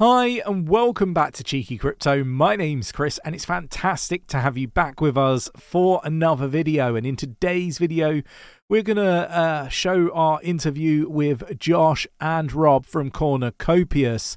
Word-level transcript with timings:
Hi, 0.00 0.40
and 0.46 0.68
welcome 0.68 1.12
back 1.12 1.32
to 1.32 1.42
Cheeky 1.42 1.76
Crypto. 1.76 2.22
My 2.22 2.54
name's 2.54 2.92
Chris, 2.92 3.18
and 3.24 3.34
it's 3.34 3.44
fantastic 3.44 4.28
to 4.28 4.38
have 4.38 4.56
you 4.56 4.68
back 4.68 5.00
with 5.00 5.18
us 5.18 5.50
for 5.56 6.00
another 6.04 6.46
video. 6.46 6.94
And 6.94 7.04
in 7.04 7.16
today's 7.16 7.78
video, 7.78 8.22
we're 8.68 8.84
going 8.84 8.98
to 8.98 9.28
uh, 9.28 9.66
show 9.66 10.12
our 10.12 10.40
interview 10.42 11.08
with 11.08 11.58
Josh 11.58 12.06
and 12.20 12.52
Rob 12.52 12.86
from 12.86 13.10
Cornucopias. 13.10 14.36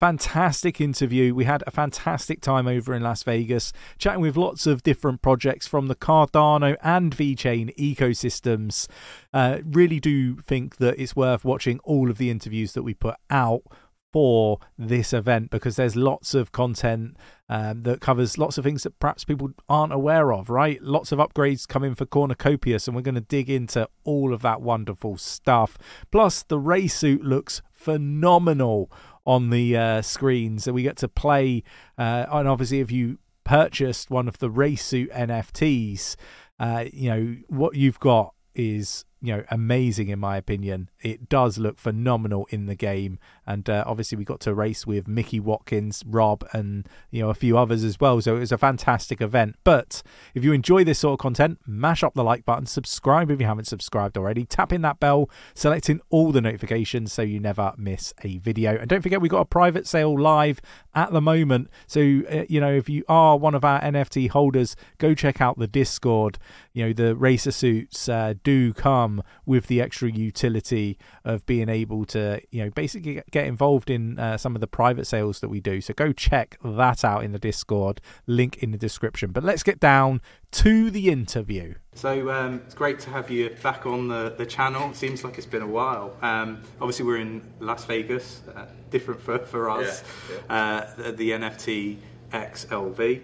Fantastic 0.00 0.80
interview. 0.80 1.34
We 1.34 1.44
had 1.44 1.62
a 1.66 1.70
fantastic 1.70 2.40
time 2.40 2.66
over 2.66 2.94
in 2.94 3.02
Las 3.02 3.22
Vegas, 3.22 3.74
chatting 3.98 4.22
with 4.22 4.38
lots 4.38 4.66
of 4.66 4.82
different 4.82 5.20
projects 5.20 5.66
from 5.66 5.88
the 5.88 5.94
Cardano 5.94 6.78
and 6.82 7.14
VeChain 7.14 7.76
ecosystems. 7.76 8.88
Uh, 9.34 9.58
really 9.62 10.00
do 10.00 10.36
think 10.36 10.78
that 10.78 10.98
it's 10.98 11.14
worth 11.14 11.44
watching 11.44 11.80
all 11.80 12.10
of 12.10 12.16
the 12.16 12.30
interviews 12.30 12.72
that 12.72 12.82
we 12.82 12.94
put 12.94 13.16
out 13.28 13.64
for 14.12 14.58
this 14.78 15.12
event 15.12 15.50
because 15.50 15.76
there's 15.76 15.96
lots 15.96 16.34
of 16.34 16.52
content 16.52 17.16
um, 17.48 17.82
that 17.82 18.00
covers 18.00 18.38
lots 18.38 18.58
of 18.58 18.64
things 18.64 18.82
that 18.82 18.98
perhaps 18.98 19.24
people 19.24 19.50
aren't 19.68 19.92
aware 19.92 20.32
of, 20.32 20.50
right? 20.50 20.82
Lots 20.82 21.12
of 21.12 21.18
upgrades 21.18 21.66
coming 21.66 21.94
for 21.94 22.06
Cornucopias, 22.06 22.86
and 22.86 22.94
we're 22.94 23.02
going 23.02 23.14
to 23.14 23.20
dig 23.20 23.50
into 23.50 23.88
all 24.04 24.32
of 24.32 24.42
that 24.42 24.60
wonderful 24.60 25.16
stuff. 25.16 25.78
Plus, 26.10 26.42
the 26.42 26.58
race 26.58 26.94
suit 26.94 27.24
looks 27.24 27.62
phenomenal 27.72 28.90
on 29.26 29.50
the 29.50 29.76
uh, 29.76 30.02
screens, 30.02 30.66
and 30.66 30.74
we 30.74 30.82
get 30.82 30.96
to 30.98 31.08
play. 31.08 31.62
Uh, 31.98 32.26
and 32.30 32.48
obviously, 32.48 32.80
if 32.80 32.90
you 32.90 33.18
purchased 33.44 34.10
one 34.10 34.28
of 34.28 34.38
the 34.38 34.50
race 34.50 34.84
suit 34.84 35.10
NFTs, 35.10 36.16
uh, 36.60 36.84
you 36.92 37.10
know 37.10 37.36
what 37.48 37.74
you've 37.74 38.00
got 38.00 38.34
is 38.54 39.04
you 39.22 39.36
know 39.36 39.44
amazing 39.50 40.08
in 40.08 40.18
my 40.18 40.36
opinion. 40.36 40.90
It 41.00 41.28
does 41.28 41.56
look 41.56 41.78
phenomenal 41.78 42.46
in 42.50 42.66
the 42.66 42.74
game, 42.74 43.18
and 43.46 43.70
uh, 43.70 43.84
obviously 43.86 44.18
we 44.18 44.24
got 44.24 44.40
to 44.40 44.52
race 44.52 44.84
with 44.86 45.06
Mickey 45.06 45.38
Watkins, 45.38 46.02
Rob, 46.06 46.44
and 46.52 46.88
you 47.10 47.22
know 47.22 47.30
a 47.30 47.34
few 47.34 47.56
others 47.56 47.84
as 47.84 48.00
well. 48.00 48.20
So 48.20 48.36
it 48.36 48.40
was 48.40 48.52
a 48.52 48.58
fantastic 48.58 49.20
event. 49.20 49.56
But 49.62 50.02
if 50.34 50.42
you 50.42 50.52
enjoy 50.52 50.82
this 50.82 50.98
sort 50.98 51.14
of 51.14 51.22
content, 51.22 51.60
mash 51.66 52.02
up 52.02 52.14
the 52.14 52.24
like 52.24 52.44
button, 52.44 52.66
subscribe 52.66 53.30
if 53.30 53.40
you 53.40 53.46
haven't 53.46 53.68
subscribed 53.68 54.18
already, 54.18 54.44
tap 54.44 54.72
in 54.72 54.82
that 54.82 54.98
bell, 54.98 55.30
selecting 55.54 56.00
all 56.10 56.32
the 56.32 56.40
notifications 56.40 57.12
so 57.12 57.22
you 57.22 57.38
never 57.38 57.72
miss 57.76 58.12
a 58.24 58.38
video. 58.38 58.76
And 58.76 58.88
don't 58.88 59.02
forget 59.02 59.20
we 59.20 59.28
got 59.28 59.40
a 59.40 59.46
private 59.46 59.86
sale 59.86 60.18
live 60.18 60.60
at 60.94 61.12
the 61.12 61.20
moment. 61.20 61.70
So 61.86 62.00
uh, 62.00 62.44
you 62.48 62.60
know 62.60 62.72
if 62.72 62.88
you 62.88 63.04
are 63.08 63.38
one 63.38 63.54
of 63.54 63.64
our 63.64 63.80
NFT 63.80 64.30
holders, 64.30 64.74
go 64.98 65.14
check 65.14 65.40
out 65.40 65.60
the 65.60 65.68
Discord. 65.68 66.38
You 66.72 66.86
know 66.86 66.92
the 66.92 67.14
racer 67.14 67.52
suits 67.52 68.08
uh, 68.08 68.34
do 68.42 68.72
come 68.72 69.11
with 69.44 69.66
the 69.66 69.80
extra 69.80 70.10
utility 70.10 70.98
of 71.24 71.44
being 71.46 71.68
able 71.68 72.04
to 72.06 72.40
you 72.50 72.64
know 72.64 72.70
basically 72.70 73.22
get 73.30 73.46
involved 73.46 73.90
in 73.90 74.18
uh, 74.18 74.36
some 74.36 74.54
of 74.54 74.60
the 74.60 74.66
private 74.66 75.06
sales 75.06 75.40
that 75.40 75.48
we 75.48 75.60
do. 75.60 75.80
So 75.80 75.92
go 75.94 76.12
check 76.12 76.56
that 76.64 77.04
out 77.04 77.24
in 77.24 77.32
the 77.32 77.38
Discord, 77.38 78.00
link 78.26 78.58
in 78.62 78.70
the 78.70 78.78
description. 78.78 79.32
But 79.32 79.44
let's 79.44 79.62
get 79.62 79.80
down 79.80 80.20
to 80.52 80.90
the 80.90 81.08
interview. 81.08 81.74
So 81.94 82.30
um, 82.30 82.62
it's 82.66 82.74
great 82.74 83.00
to 83.00 83.10
have 83.10 83.30
you 83.30 83.50
back 83.62 83.86
on 83.86 84.08
the, 84.08 84.34
the 84.36 84.46
channel. 84.46 84.90
It 84.90 84.96
seems 84.96 85.24
like 85.24 85.38
it's 85.38 85.46
been 85.46 85.62
a 85.62 85.66
while. 85.66 86.16
Um, 86.22 86.62
obviously, 86.80 87.04
we're 87.04 87.18
in 87.18 87.42
Las 87.60 87.84
Vegas, 87.84 88.42
uh, 88.54 88.66
different 88.90 89.20
for, 89.20 89.38
for 89.40 89.70
us, 89.70 90.02
yeah, 90.30 90.36
yeah. 90.36 90.54
Uh, 90.54 90.94
the, 90.96 91.12
the, 91.12 91.30
NFT 91.30 91.96
XLV. 92.32 93.22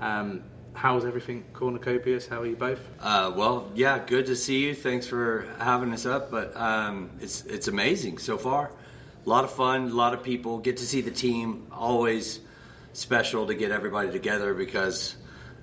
Um, 0.00 0.42
how's 0.76 1.04
everything 1.04 1.42
cornucopias 1.52 2.28
how 2.28 2.40
are 2.42 2.46
you 2.46 2.56
both 2.56 2.80
uh, 3.00 3.32
well 3.34 3.70
yeah 3.74 3.98
good 3.98 4.26
to 4.26 4.36
see 4.36 4.66
you 4.66 4.74
thanks 4.74 5.06
for 5.06 5.46
having 5.58 5.92
us 5.92 6.06
up 6.06 6.30
but 6.30 6.56
um, 6.56 7.10
it's 7.20 7.44
it's 7.46 7.66
amazing 7.66 8.18
so 8.18 8.38
far 8.38 8.70
a 9.26 9.28
lot 9.28 9.42
of 9.42 9.50
fun, 9.50 9.90
a 9.90 9.94
lot 9.94 10.14
of 10.14 10.22
people. 10.22 10.58
Get 10.58 10.76
to 10.76 10.86
see 10.86 11.00
the 11.00 11.10
team. 11.10 11.66
Always 11.72 12.38
special 12.92 13.48
to 13.48 13.54
get 13.54 13.72
everybody 13.72 14.12
together 14.12 14.54
because, 14.54 15.16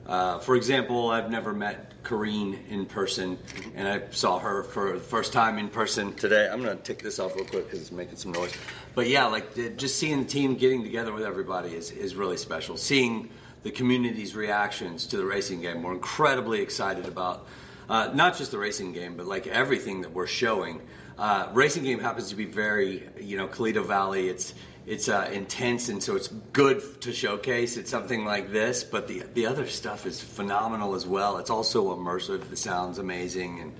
uh, 0.06 0.40
for 0.40 0.58
example, 0.58 1.10
I've 1.10 1.32
never 1.32 1.54
met 1.54 2.04
Karine 2.04 2.60
in 2.70 2.86
person, 2.86 3.40
and 3.74 3.88
I 3.88 4.02
saw 4.12 4.38
her 4.40 4.64
for 4.64 4.94
the 4.94 5.00
first 5.00 5.32
time 5.32 5.58
in 5.58 5.70
person 5.70 6.14
today. 6.14 6.50
I'm 6.52 6.62
gonna 6.62 6.76
take 6.76 7.02
this 7.02 7.20
off 7.20 7.36
real 7.36 7.46
quick 7.46 7.66
because 7.66 7.80
it's 7.80 7.92
making 7.94 8.18
some 8.18 8.34
noise. 8.34 8.54
But 8.96 9.08
yeah, 9.08 9.28
like 9.28 9.78
just 9.78 9.98
seeing 9.98 10.20
the 10.24 10.30
team 10.30 10.56
getting 10.56 10.84
together 10.84 11.14
with 11.14 11.24
everybody 11.24 11.74
is, 11.74 11.90
is 11.92 12.16
really 12.16 12.38
special. 12.38 12.76
Seeing 12.76 13.30
the 13.64 13.72
community's 13.72 14.36
reactions 14.36 15.08
to 15.08 15.18
the 15.18 15.26
racing 15.26 15.62
game, 15.62 15.82
we're 15.82 15.94
incredibly 15.94 16.62
excited 16.62 17.08
about. 17.08 17.48
Uh, 17.90 18.12
not 18.14 18.38
just 18.38 18.52
the 18.52 18.58
racing 18.58 18.94
game, 18.94 19.18
but 19.18 19.26
like 19.26 19.48
everything 19.48 20.02
that 20.02 20.14
we're 20.14 20.28
showing. 20.28 20.82
Uh, 21.18 21.50
racing 21.54 21.84
game 21.84 22.00
happens 22.00 22.30
to 22.30 22.36
be 22.36 22.46
very, 22.46 23.10
you 23.20 23.38
know, 23.38 23.48
Calito 23.48 23.86
Valley. 23.86 24.30
It's 24.30 24.54
it's 24.86 25.08
uh, 25.08 25.30
intense, 25.32 25.88
and 25.88 26.04
so 26.04 26.16
it's 26.16 26.28
good 26.28 27.02
to 27.02 27.14
showcase. 27.14 27.78
It's 27.78 27.90
something 27.90 28.26
like 28.26 28.52
this, 28.52 28.84
but 28.84 29.08
the 29.08 29.24
the 29.34 29.46
other 29.46 29.68
stuff 29.68 30.06
is 30.06 30.22
phenomenal 30.22 30.96
as 30.96 31.06
well. 31.06 31.38
It's 31.38 31.50
also 31.50 31.96
immersive. 31.96 32.50
The 32.50 32.58
sound's 32.58 32.98
amazing, 32.98 33.60
and 33.60 33.74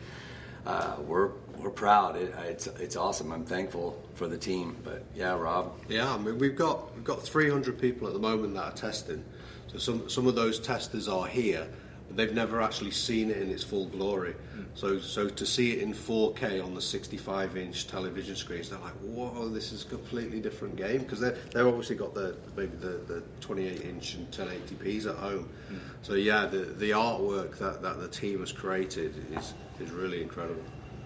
uh, 0.66 0.96
we're 1.06 1.32
we're 1.58 1.72
proud. 1.72 2.16
It, 2.16 2.34
it's 2.46 2.68
it's 2.68 2.96
awesome. 2.96 3.32
I'm 3.32 3.46
thankful 3.46 4.02
for 4.14 4.28
the 4.28 4.38
team. 4.38 4.78
But 4.84 5.04
yeah, 5.16 5.34
Rob. 5.34 5.74
Yeah, 5.90 6.14
I 6.14 6.18
mean 6.18 6.38
we've 6.38 6.56
got 6.56 6.94
we've 6.96 7.04
got 7.04 7.22
300 7.22 7.80
people 7.80 8.08
at 8.08 8.14
the 8.14 8.20
moment 8.20 8.54
that 8.54 8.64
are 8.64 8.72
testing. 8.72 9.24
So 9.74 9.80
some 9.80 10.10
some 10.10 10.28
of 10.28 10.36
those 10.36 10.60
testers 10.60 11.08
are 11.08 11.28
here 11.28 11.68
but 12.08 12.18
they've 12.18 12.34
never 12.34 12.62
actually 12.62 12.92
seen 12.92 13.30
it 13.30 13.38
in 13.38 13.50
its 13.50 13.64
full 13.64 13.88
glory. 13.88 14.36
Mm. 14.56 14.66
So, 14.76 15.00
so 15.00 15.30
to 15.30 15.46
see 15.46 15.74
it 15.74 15.82
in 15.82 15.94
4K 15.94 16.64
on 16.64 16.74
the 16.74 16.80
65-inch 16.80 17.88
television 17.88 18.36
screens, 18.36 18.70
they're 18.70 18.80
like, 18.80 18.94
"Whoa, 19.02 19.50
this 19.50 19.72
is 19.72 19.84
a 19.86 19.88
completely 19.88 20.40
different 20.40 20.76
game." 20.76 21.00
Because 21.00 21.20
they 21.20 21.36
they've 21.54 21.66
obviously 21.68 21.96
got 21.96 22.14
the 22.14 22.36
maybe 22.56 22.76
the, 22.78 23.00
the 23.08 23.24
28-inch 23.42 24.16
and 24.16 24.32
1080p's 24.32 25.06
at 25.06 25.16
home. 25.16 25.50
Mm. 25.72 25.80
So 26.02 26.14
yeah, 26.14 26.46
the 26.46 26.58
the 26.58 26.92
artwork 26.92 27.58
that, 27.58 27.82
that 27.82 28.00
the 28.00 28.08
team 28.08 28.40
has 28.40 28.52
created 28.52 29.14
is 29.36 29.54
is 29.80 29.92
really 29.92 30.22
incredible. 30.22 30.64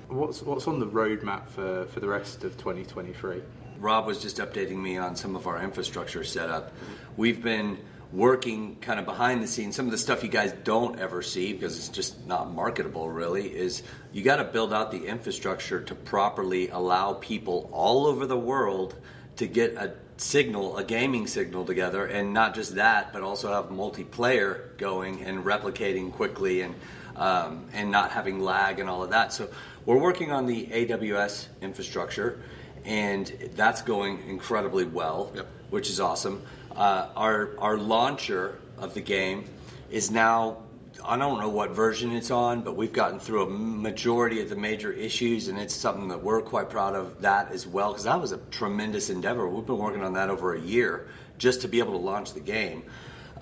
What's 0.07 0.41
what's 0.41 0.67
on 0.67 0.79
the 0.79 0.87
roadmap 0.87 1.47
for 1.47 1.85
for 1.85 1.99
the 1.99 2.07
rest 2.07 2.43
of 2.43 2.57
2023? 2.57 3.41
Rob 3.79 4.07
was 4.07 4.19
just 4.19 4.37
updating 4.37 4.77
me 4.77 4.97
on 4.97 5.15
some 5.15 5.35
of 5.35 5.45
our 5.45 5.61
infrastructure 5.61 6.23
setup. 6.23 6.73
We've 7.15 7.43
been 7.43 7.77
working 8.11 8.77
kind 8.77 8.99
of 8.99 9.05
behind 9.05 9.43
the 9.43 9.47
scenes. 9.47 9.75
Some 9.75 9.85
of 9.85 9.91
the 9.91 9.97
stuff 9.97 10.23
you 10.23 10.29
guys 10.29 10.53
don't 10.63 10.99
ever 10.99 11.21
see 11.21 11.53
because 11.53 11.77
it's 11.77 11.89
just 11.89 12.25
not 12.25 12.51
marketable, 12.51 13.09
really, 13.09 13.47
is 13.47 13.83
you 14.13 14.23
got 14.23 14.37
to 14.37 14.43
build 14.45 14.73
out 14.73 14.91
the 14.91 15.05
infrastructure 15.05 15.81
to 15.81 15.95
properly 15.95 16.69
allow 16.69 17.13
people 17.13 17.69
all 17.71 18.07
over 18.07 18.25
the 18.25 18.37
world 18.37 18.95
to 19.37 19.47
get 19.47 19.73
a 19.75 19.93
signal, 20.17 20.77
a 20.77 20.83
gaming 20.83 21.27
signal 21.27 21.65
together, 21.65 22.05
and 22.05 22.33
not 22.33 22.55
just 22.55 22.75
that, 22.75 23.13
but 23.13 23.21
also 23.21 23.51
have 23.51 23.65
multiplayer 23.65 24.75
going 24.77 25.23
and 25.23 25.43
replicating 25.43 26.11
quickly 26.11 26.61
and 26.61 26.75
um, 27.17 27.65
and 27.73 27.91
not 27.91 28.11
having 28.11 28.39
lag 28.39 28.79
and 28.79 28.89
all 28.89 29.03
of 29.03 29.09
that. 29.09 29.33
So 29.33 29.49
we're 29.85 29.97
working 29.97 30.31
on 30.31 30.45
the 30.45 30.67
AWS 30.67 31.47
infrastructure, 31.61 32.41
and 32.85 33.27
that's 33.55 33.81
going 33.81 34.27
incredibly 34.27 34.85
well, 34.85 35.31
yep. 35.35 35.47
which 35.71 35.89
is 35.89 35.99
awesome. 35.99 36.43
Uh, 36.77 37.09
our 37.15 37.57
our 37.57 37.77
launcher 37.77 38.59
of 38.77 38.93
the 38.93 39.01
game 39.01 39.43
is 39.89 40.11
now 40.11 40.57
I 41.03 41.17
don't 41.17 41.39
know 41.39 41.49
what 41.49 41.71
version 41.71 42.11
it's 42.11 42.31
on, 42.31 42.61
but 42.61 42.75
we've 42.75 42.93
gotten 42.93 43.19
through 43.19 43.43
a 43.43 43.49
majority 43.49 44.41
of 44.41 44.49
the 44.49 44.55
major 44.55 44.91
issues, 44.91 45.47
and 45.47 45.57
it's 45.57 45.73
something 45.73 46.07
that 46.09 46.23
we're 46.23 46.41
quite 46.41 46.69
proud 46.69 46.95
of 46.95 47.21
that 47.21 47.51
as 47.51 47.65
well, 47.65 47.91
because 47.91 48.03
that 48.03 48.19
was 48.19 48.31
a 48.31 48.37
tremendous 48.51 49.09
endeavor. 49.09 49.47
We've 49.47 49.65
been 49.65 49.77
working 49.77 50.03
on 50.03 50.13
that 50.13 50.29
over 50.29 50.55
a 50.55 50.59
year 50.59 51.07
just 51.37 51.61
to 51.61 51.67
be 51.67 51.79
able 51.79 51.93
to 51.93 51.99
launch 52.05 52.33
the 52.33 52.39
game. 52.39 52.83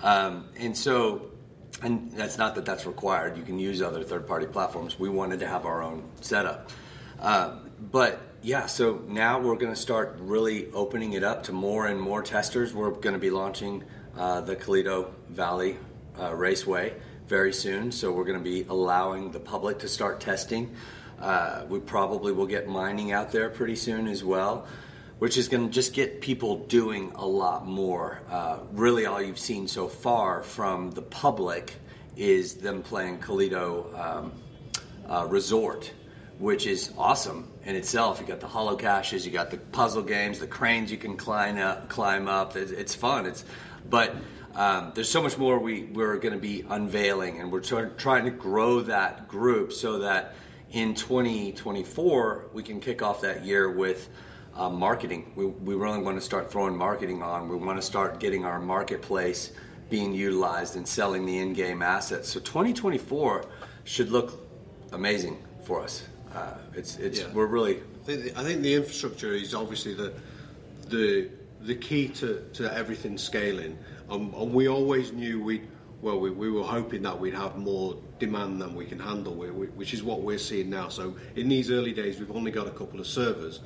Um, 0.02 0.48
and 0.58 0.76
so, 0.76 1.30
and 1.82 2.12
that's 2.12 2.38
not 2.38 2.54
that 2.54 2.64
that's 2.64 2.86
required. 2.86 3.36
You 3.36 3.42
can 3.42 3.58
use 3.58 3.82
other 3.82 4.04
third 4.04 4.26
party 4.26 4.46
platforms. 4.46 4.98
We 4.98 5.08
wanted 5.08 5.40
to 5.40 5.46
have 5.46 5.66
our 5.66 5.82
own 5.82 6.04
setup. 6.20 6.70
Uh, 7.20 7.56
but 7.90 8.20
yeah, 8.46 8.66
so 8.66 9.02
now 9.08 9.40
we're 9.40 9.56
going 9.56 9.74
to 9.74 9.80
start 9.80 10.18
really 10.20 10.70
opening 10.70 11.14
it 11.14 11.24
up 11.24 11.42
to 11.42 11.52
more 11.52 11.88
and 11.88 12.00
more 12.00 12.22
testers. 12.22 12.72
We're 12.72 12.92
going 12.92 13.14
to 13.14 13.18
be 13.18 13.30
launching 13.30 13.82
uh, 14.16 14.40
the 14.42 14.54
Colito 14.54 15.10
Valley 15.30 15.76
uh, 16.16 16.32
Raceway 16.32 16.94
very 17.26 17.52
soon, 17.52 17.90
so 17.90 18.12
we're 18.12 18.24
going 18.24 18.38
to 18.38 18.44
be 18.44 18.64
allowing 18.68 19.32
the 19.32 19.40
public 19.40 19.80
to 19.80 19.88
start 19.88 20.20
testing. 20.20 20.72
Uh, 21.20 21.64
we 21.68 21.80
probably 21.80 22.30
will 22.30 22.46
get 22.46 22.68
mining 22.68 23.10
out 23.10 23.32
there 23.32 23.50
pretty 23.50 23.74
soon 23.74 24.06
as 24.06 24.22
well, 24.22 24.68
which 25.18 25.36
is 25.36 25.48
going 25.48 25.66
to 25.66 25.74
just 25.74 25.92
get 25.92 26.20
people 26.20 26.58
doing 26.66 27.10
a 27.16 27.26
lot 27.26 27.66
more. 27.66 28.20
Uh, 28.30 28.58
really, 28.70 29.06
all 29.06 29.20
you've 29.20 29.40
seen 29.40 29.66
so 29.66 29.88
far 29.88 30.44
from 30.44 30.92
the 30.92 31.02
public 31.02 31.74
is 32.16 32.54
them 32.54 32.80
playing 32.80 33.18
Colito 33.18 33.92
um, 33.98 34.32
uh, 35.08 35.26
Resort 35.28 35.90
which 36.38 36.66
is 36.66 36.92
awesome 36.98 37.50
in 37.64 37.76
itself. 37.76 38.20
You 38.20 38.26
got 38.26 38.40
the 38.40 38.46
holo 38.46 38.76
caches, 38.76 39.24
you 39.24 39.32
got 39.32 39.50
the 39.50 39.56
puzzle 39.56 40.02
games, 40.02 40.38
the 40.38 40.46
cranes 40.46 40.90
you 40.90 40.98
can 40.98 41.16
climb 41.16 41.58
up. 41.58 41.88
Climb 41.88 42.28
up. 42.28 42.56
It's, 42.56 42.70
it's 42.70 42.94
fun. 42.94 43.26
It's, 43.26 43.44
but 43.88 44.14
um, 44.54 44.92
there's 44.94 45.08
so 45.08 45.22
much 45.22 45.36
more 45.36 45.58
we 45.58 45.84
we're 45.84 46.16
going 46.16 46.34
to 46.34 46.40
be 46.40 46.64
unveiling, 46.68 47.40
and 47.40 47.52
we're 47.52 47.60
try, 47.60 47.84
trying 47.96 48.24
to 48.24 48.30
grow 48.30 48.80
that 48.82 49.28
group 49.28 49.72
so 49.72 49.98
that 50.00 50.34
in 50.72 50.94
2024 50.94 52.46
we 52.52 52.62
can 52.62 52.80
kick 52.80 53.02
off 53.02 53.20
that 53.20 53.44
year 53.44 53.70
with 53.70 54.08
uh, 54.54 54.70
marketing. 54.70 55.32
We, 55.36 55.46
we 55.46 55.74
really 55.74 55.98
want 55.98 56.16
to 56.16 56.22
start 56.22 56.50
throwing 56.50 56.76
marketing 56.76 57.22
on. 57.22 57.48
We 57.48 57.56
want 57.56 57.78
to 57.78 57.86
start 57.86 58.18
getting 58.18 58.44
our 58.44 58.58
marketplace 58.58 59.52
being 59.90 60.12
utilized 60.12 60.76
and 60.76 60.86
selling 60.88 61.26
the 61.26 61.38
in-game 61.38 61.82
assets. 61.82 62.28
So 62.28 62.40
2024 62.40 63.44
should 63.84 64.10
look 64.10 64.48
amazing 64.92 65.42
for 65.64 65.82
us. 65.82 66.02
Uh, 66.36 66.54
it's 66.74 66.96
it's 66.98 67.20
Yeah. 67.20 67.32
we're 67.32 67.46
really 67.46 67.76
I 67.76 68.04
think, 68.04 68.22
the, 68.24 68.38
I 68.38 68.44
think 68.44 68.62
the 68.62 68.74
infrastructure 68.74 69.32
is 69.32 69.54
obviously 69.54 69.94
the 69.94 70.12
the 70.88 71.30
the 71.62 71.74
key 71.74 72.08
to, 72.08 72.44
to 72.52 72.72
everything 72.72 73.16
scaling, 73.18 73.78
um, 74.10 74.34
and 74.36 74.52
we 74.52 74.68
always 74.68 75.12
knew 75.12 75.42
we 75.42 75.62
well 76.02 76.20
we, 76.20 76.30
we 76.30 76.50
were 76.50 76.62
hoping 76.62 77.02
that 77.02 77.18
we'd 77.18 77.34
have 77.34 77.56
more 77.56 77.96
demand 78.18 78.60
than 78.60 78.74
we 78.74 78.84
can 78.84 78.98
handle, 78.98 79.34
which 79.34 79.94
is 79.94 80.02
what 80.02 80.22
we're 80.22 80.38
seeing 80.38 80.68
now. 80.70 80.88
So 80.88 81.16
in 81.36 81.48
these 81.48 81.70
early 81.70 81.92
days, 81.92 82.18
we've 82.18 82.30
only 82.30 82.50
got 82.50 82.66
a 82.66 82.70
couple 82.70 83.00
of 83.00 83.06
servers. 83.06 83.60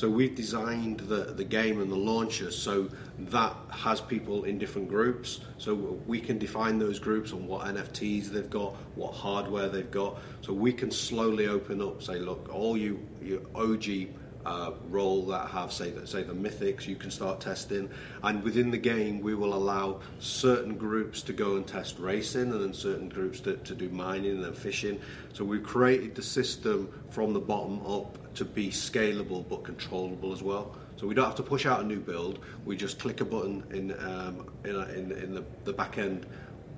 So 0.00 0.08
we've 0.08 0.34
designed 0.34 1.00
the, 1.00 1.24
the 1.24 1.44
game 1.44 1.78
and 1.78 1.92
the 1.92 1.96
launcher 1.96 2.50
so 2.50 2.88
that 3.18 3.54
has 3.68 4.00
people 4.00 4.44
in 4.44 4.56
different 4.56 4.88
groups. 4.88 5.40
So 5.58 5.74
we 6.06 6.22
can 6.22 6.38
define 6.38 6.78
those 6.78 6.98
groups 6.98 7.34
on 7.34 7.46
what 7.46 7.66
NFTs 7.66 8.28
they've 8.28 8.48
got, 8.48 8.76
what 8.94 9.12
hardware 9.12 9.68
they've 9.68 9.90
got. 9.90 10.16
So 10.40 10.54
we 10.54 10.72
can 10.72 10.90
slowly 10.90 11.48
open 11.48 11.82
up, 11.82 12.02
say, 12.02 12.18
look, 12.18 12.48
all 12.50 12.78
you, 12.78 13.06
you 13.20 13.46
OG 13.54 14.08
uh, 14.46 14.72
role 14.88 15.26
that 15.26 15.48
have 15.50 15.72
say 15.72 15.92
say 16.04 16.22
the 16.22 16.32
mythics 16.32 16.86
you 16.86 16.96
can 16.96 17.10
start 17.10 17.40
testing. 17.40 17.90
And 18.22 18.42
within 18.42 18.70
the 18.70 18.78
game 18.78 19.20
we 19.20 19.34
will 19.34 19.54
allow 19.54 20.00
certain 20.18 20.76
groups 20.76 21.22
to 21.22 21.32
go 21.32 21.56
and 21.56 21.66
test 21.66 21.98
racing 21.98 22.52
and 22.52 22.60
then 22.60 22.72
certain 22.72 23.08
groups 23.08 23.40
to, 23.40 23.56
to 23.56 23.74
do 23.74 23.88
mining 23.90 24.42
and 24.44 24.56
fishing. 24.56 25.00
So 25.32 25.44
we've 25.44 25.62
created 25.62 26.14
the 26.14 26.22
system 26.22 26.92
from 27.10 27.32
the 27.32 27.40
bottom 27.40 27.84
up 27.86 28.34
to 28.34 28.44
be 28.44 28.68
scalable 28.68 29.46
but 29.48 29.64
controllable 29.64 30.32
as 30.32 30.42
well. 30.42 30.74
So 30.96 31.06
we 31.06 31.14
don't 31.14 31.24
have 31.24 31.36
to 31.36 31.42
push 31.42 31.66
out 31.66 31.80
a 31.80 31.84
new 31.84 32.00
build. 32.00 32.40
We 32.64 32.76
just 32.76 32.98
click 32.98 33.20
a 33.20 33.24
button 33.24 33.64
in 33.70 33.92
um, 34.04 34.50
in, 34.64 34.76
a, 34.76 34.84
in, 34.88 35.12
in 35.12 35.34
the, 35.34 35.44
the 35.64 35.72
back 35.72 35.98
end 35.98 36.26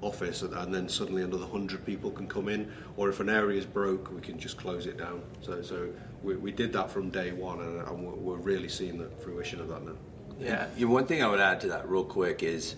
office 0.00 0.42
and 0.42 0.74
then 0.74 0.88
suddenly 0.88 1.22
another 1.22 1.46
100 1.46 1.86
people 1.86 2.10
can 2.10 2.26
come 2.26 2.48
in. 2.48 2.72
Or 2.96 3.08
if 3.08 3.20
an 3.20 3.28
area 3.28 3.58
is 3.58 3.66
broke 3.66 4.12
we 4.12 4.20
can 4.20 4.38
just 4.38 4.56
close 4.56 4.86
it 4.86 4.96
down. 4.96 5.22
So 5.42 5.62
so 5.62 5.88
we, 6.22 6.36
we 6.36 6.52
did 6.52 6.72
that 6.72 6.90
from 6.90 7.10
day 7.10 7.32
one 7.32 7.60
and, 7.60 7.80
and 7.88 8.06
we're, 8.06 8.14
we're 8.14 8.36
really 8.36 8.68
seeing 8.68 8.98
the 8.98 9.08
fruition 9.22 9.60
of 9.60 9.68
that 9.68 9.84
now 9.84 9.92
Yeah. 10.38 10.66
You 10.76 10.86
know, 10.86 10.92
one 10.92 11.06
thing 11.06 11.22
I 11.22 11.28
would 11.28 11.40
add 11.40 11.60
to 11.62 11.68
that 11.68 11.88
real 11.88 12.04
quick 12.04 12.42
is 12.42 12.74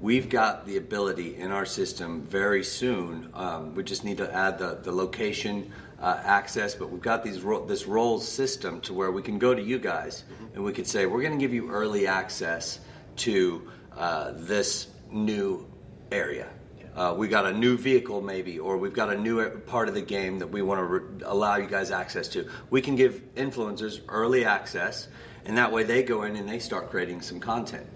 we've 0.00 0.28
got 0.28 0.66
the 0.66 0.76
ability 0.76 1.36
in 1.36 1.50
our 1.52 1.64
system 1.64 2.22
very 2.22 2.64
soon. 2.64 3.28
Um, 3.34 3.74
we 3.74 3.82
just 3.84 4.04
need 4.04 4.18
to 4.18 4.34
add 4.34 4.58
the, 4.58 4.78
the 4.82 4.92
location 4.92 5.70
uh, 6.00 6.20
access, 6.24 6.74
but 6.74 6.90
we've 6.90 7.00
got 7.02 7.22
these 7.22 7.40
ro- 7.42 7.64
this 7.64 7.86
roles 7.86 8.26
system 8.26 8.80
to 8.82 8.92
where 8.92 9.12
we 9.12 9.22
can 9.22 9.38
go 9.38 9.54
to 9.54 9.62
you 9.62 9.78
guys 9.78 10.24
and 10.54 10.64
we 10.64 10.72
could 10.72 10.86
say 10.86 11.06
we're 11.06 11.22
going 11.22 11.38
to 11.38 11.40
give 11.40 11.54
you 11.54 11.70
early 11.70 12.06
access 12.06 12.80
to 13.16 13.70
uh, 13.96 14.32
this 14.34 14.88
new 15.10 15.64
area. 16.10 16.48
Uh, 16.94 17.14
we 17.16 17.26
got 17.26 17.46
a 17.46 17.52
new 17.52 17.78
vehicle 17.78 18.20
maybe, 18.20 18.58
or 18.58 18.76
we've 18.76 18.92
got 18.92 19.10
a 19.10 19.16
new 19.16 19.48
part 19.60 19.88
of 19.88 19.94
the 19.94 20.02
game 20.02 20.38
that 20.38 20.48
we 20.48 20.60
want 20.60 20.78
to 20.78 20.84
re- 20.84 21.22
allow 21.24 21.56
you 21.56 21.66
guys 21.66 21.90
access 21.90 22.28
to. 22.28 22.46
We 22.68 22.82
can 22.82 22.96
give 22.96 23.22
influencers 23.34 24.00
early 24.08 24.44
access, 24.44 25.08
and 25.46 25.56
that 25.56 25.72
way 25.72 25.84
they 25.84 26.02
go 26.02 26.24
in 26.24 26.36
and 26.36 26.46
they 26.48 26.58
start 26.58 26.90
creating 26.90 27.22
some 27.22 27.40
content. 27.40 27.86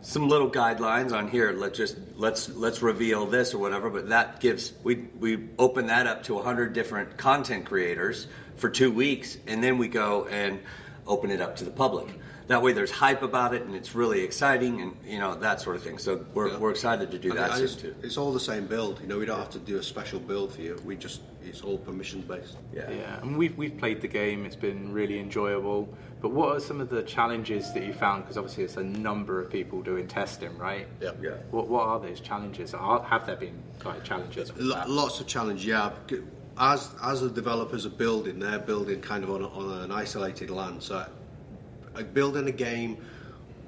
Some 0.00 0.28
little 0.28 0.50
guidelines 0.50 1.12
on 1.12 1.28
here. 1.28 1.52
Let's 1.52 1.76
just 1.76 1.96
let's 2.16 2.48
let's 2.48 2.82
reveal 2.82 3.26
this 3.26 3.54
or 3.54 3.58
whatever. 3.58 3.88
But 3.90 4.08
that 4.08 4.40
gives 4.40 4.72
we 4.82 5.08
we 5.20 5.48
open 5.58 5.86
that 5.88 6.06
up 6.06 6.24
to 6.24 6.38
hundred 6.38 6.72
different 6.72 7.16
content 7.16 7.66
creators 7.66 8.26
for 8.56 8.68
two 8.68 8.90
weeks, 8.90 9.36
and 9.46 9.62
then 9.62 9.78
we 9.78 9.88
go 9.88 10.26
and 10.26 10.58
open 11.06 11.30
it 11.30 11.40
up 11.40 11.54
to 11.56 11.64
the 11.64 11.70
public. 11.70 12.08
That 12.48 12.62
way, 12.62 12.72
there's 12.72 12.90
hype 12.90 13.22
about 13.22 13.54
it, 13.54 13.62
and 13.62 13.74
it's 13.74 13.94
really 13.94 14.20
exciting, 14.22 14.80
and 14.80 14.96
you 15.06 15.18
know 15.18 15.34
that 15.36 15.60
sort 15.60 15.76
of 15.76 15.82
thing. 15.82 15.98
So 15.98 16.24
we're, 16.34 16.48
Yeah. 16.48 16.58
we're 16.58 16.70
excited 16.70 17.10
to 17.12 17.18
do 17.18 17.30
And 17.30 17.38
that 17.38 17.50
it- 17.52 17.54
soon 17.54 17.64
it's, 17.64 17.74
too. 17.76 17.94
it's 18.02 18.16
all 18.18 18.32
the 18.32 18.40
same 18.40 18.66
build 18.66 19.00
you 19.00 19.06
know 19.06 19.18
we 19.18 19.26
don't 19.26 19.38
have 19.38 19.50
to 19.50 19.58
do 19.58 19.78
a 19.78 19.82
special 19.82 20.18
build 20.20 20.52
for 20.54 20.60
you 20.62 20.80
we 20.84 20.96
just 20.96 21.20
it's 21.44 21.60
all 21.62 21.76
permission 21.78 22.20
based 22.22 22.56
Yeah. 22.72 22.90
Yeah, 22.90 23.20
and 23.22 23.36
we've 23.36 23.56
we've 23.56 23.76
played 23.76 24.00
the 24.00 24.08
game. 24.08 24.44
It's 24.46 24.56
been 24.56 24.92
really 24.92 25.18
enjoyable. 25.18 25.88
But 26.20 26.30
what 26.30 26.54
are 26.56 26.60
some 26.60 26.80
of 26.80 26.88
the 26.88 27.02
challenges 27.02 27.72
that 27.74 27.82
you 27.82 27.92
found? 27.92 28.22
Because 28.22 28.36
obviously, 28.38 28.62
it's 28.62 28.76
a 28.76 28.84
number 28.84 29.40
of 29.40 29.50
people 29.50 29.82
doing 29.82 30.06
testing, 30.06 30.56
right? 30.56 30.86
Yeah. 31.00 31.10
Yeah. 31.20 31.30
What 31.50 31.66
what 31.68 31.84
are 31.88 31.98
those 32.00 32.20
challenges? 32.20 32.74
Are, 32.74 33.02
have 33.02 33.26
there 33.26 33.36
been 33.36 33.60
like 33.84 34.04
challenges? 34.04 34.52
With 34.52 34.62
Lo- 34.62 34.76
that? 34.76 34.88
Lots 34.90 35.18
of 35.20 35.26
challenge, 35.26 35.66
yeah. 35.66 35.90
As 36.58 36.90
as 37.02 37.22
the 37.22 37.30
developers 37.30 37.86
are 37.86 37.96
building, 38.04 38.38
they're 38.38 38.58
building 38.60 39.00
kind 39.00 39.24
of 39.24 39.30
on, 39.30 39.42
on 39.42 39.82
an 39.84 39.90
isolated 39.90 40.48
land. 40.50 40.82
So, 40.82 41.04
building 42.12 42.48
a 42.48 42.52
game 42.52 42.98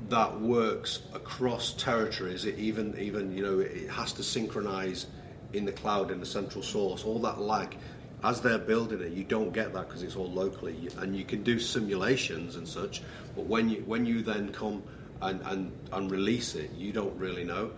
that 0.08 0.40
works 0.40 1.00
across 1.14 1.72
territories, 1.74 2.44
it 2.44 2.58
even 2.58 2.96
even 2.98 3.36
you 3.36 3.42
know 3.42 3.60
it 3.60 3.88
has 3.90 4.12
to 4.14 4.22
synchronize 4.22 5.06
in 5.52 5.64
the 5.64 5.72
cloud 5.72 6.10
in 6.10 6.20
the 6.20 6.26
central 6.26 6.62
source. 6.62 7.04
All 7.04 7.18
that 7.20 7.40
lag, 7.40 7.76
as 8.22 8.40
they're 8.40 8.58
building 8.58 9.00
it, 9.00 9.12
you 9.12 9.24
don't 9.24 9.52
get 9.52 9.72
that 9.72 9.88
because 9.88 10.02
it's 10.02 10.16
all 10.16 10.30
locally, 10.30 10.88
and 10.98 11.16
you 11.16 11.24
can 11.24 11.42
do 11.42 11.58
simulations 11.58 12.56
and 12.56 12.66
such. 12.66 13.02
But 13.34 13.46
when 13.46 13.68
you 13.68 13.82
when 13.86 14.04
you 14.04 14.22
then 14.22 14.52
come 14.52 14.82
and 15.22 15.40
and, 15.44 15.72
and 15.92 16.10
release 16.10 16.54
it, 16.54 16.70
you 16.76 16.92
don't 16.92 17.16
really 17.18 17.44
know. 17.44 17.70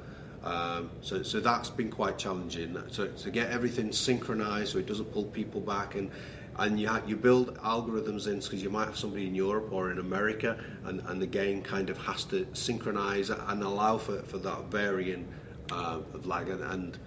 Um, 0.43 0.91
so, 1.01 1.25
so 1.25 1.41
that's 1.41 1.71
been 1.71 1.91
quite 1.91 2.19
challenging. 2.19 2.81
So 2.93 3.09
to 3.09 3.31
get 3.31 3.51
everything 3.51 3.91
synchronized 3.91 4.73
so 4.73 4.79
it 4.79 4.87
doesn't 4.87 5.13
pull 5.13 5.25
people 5.25 5.61
back 5.61 5.97
and 5.97 6.09
and 6.59 6.81
you 6.81 6.89
ha- 6.89 7.03
you 7.07 7.17
build 7.17 7.57
algorithms 7.59 8.27
in 8.27 8.41
because 8.41 8.63
you 8.63 8.71
might 8.71 8.87
have 8.87 8.97
somebody 8.97 9.27
in 9.27 9.35
Europe 9.35 9.73
or 9.73 9.91
in 9.91 9.99
America 9.99 10.59
and, 10.85 11.01
and 11.07 11.21
the 11.21 11.27
game 11.27 11.63
kind 11.63 11.91
of 11.91 11.99
has 11.99 12.25
to 12.25 12.47
synchronize 12.53 13.31
and 13.31 13.63
allow 13.63 13.99
for, 13.99 14.23
for 14.23 14.39
that 14.39 14.65
varying 14.65 15.27
uh, 15.71 15.99
of 16.15 16.27
lag 16.27 16.49
and, 16.49 16.63
and 16.63 16.99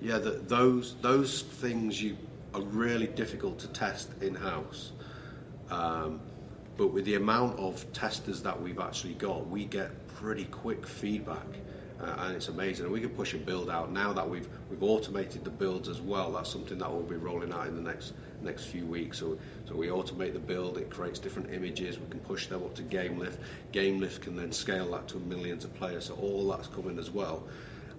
yeah 0.00 0.18
the, 0.18 0.30
those 0.30 0.96
those 1.02 1.42
things 1.42 2.02
you 2.02 2.16
are 2.54 2.62
really 2.62 3.06
difficult 3.06 3.58
to 3.60 3.68
test 3.68 4.10
in 4.22 4.34
house. 4.34 4.92
Um, 5.70 6.20
but 6.76 6.88
with 6.88 7.04
the 7.04 7.16
amount 7.16 7.58
of 7.58 7.90
testers 7.92 8.42
that 8.42 8.60
we've 8.60 8.78
actually 8.78 9.14
got, 9.14 9.48
we 9.48 9.64
get 9.64 9.90
pretty 10.08 10.44
quick 10.44 10.86
feedback, 10.86 11.46
uh, 12.00 12.14
and 12.20 12.36
it's 12.36 12.48
amazing. 12.48 12.84
And 12.84 12.92
we 12.92 13.00
can 13.00 13.10
push 13.10 13.34
a 13.34 13.38
build 13.38 13.68
out 13.70 13.90
now 13.90 14.12
that 14.12 14.28
we've 14.28 14.48
we've 14.70 14.82
automated 14.82 15.44
the 15.44 15.50
builds 15.50 15.88
as 15.88 16.00
well. 16.00 16.32
That's 16.32 16.50
something 16.50 16.78
that 16.78 16.92
we'll 16.92 17.02
be 17.02 17.16
rolling 17.16 17.52
out 17.52 17.66
in 17.66 17.74
the 17.74 17.82
next 17.82 18.12
next 18.42 18.64
few 18.66 18.86
weeks. 18.86 19.18
So 19.18 19.38
so 19.66 19.74
we 19.74 19.88
automate 19.88 20.32
the 20.32 20.38
build. 20.38 20.78
It 20.78 20.90
creates 20.90 21.18
different 21.18 21.52
images. 21.52 21.98
We 21.98 22.06
can 22.08 22.20
push 22.20 22.46
them 22.46 22.62
up 22.62 22.74
to 22.76 22.82
GameLift. 22.82 23.38
GameLift 23.72 24.20
can 24.20 24.36
then 24.36 24.52
scale 24.52 24.90
that 24.92 25.08
to 25.08 25.18
millions 25.18 25.64
of 25.64 25.74
players. 25.74 26.06
So 26.06 26.14
all 26.14 26.48
that's 26.48 26.68
coming 26.68 26.98
as 26.98 27.10
well. 27.10 27.44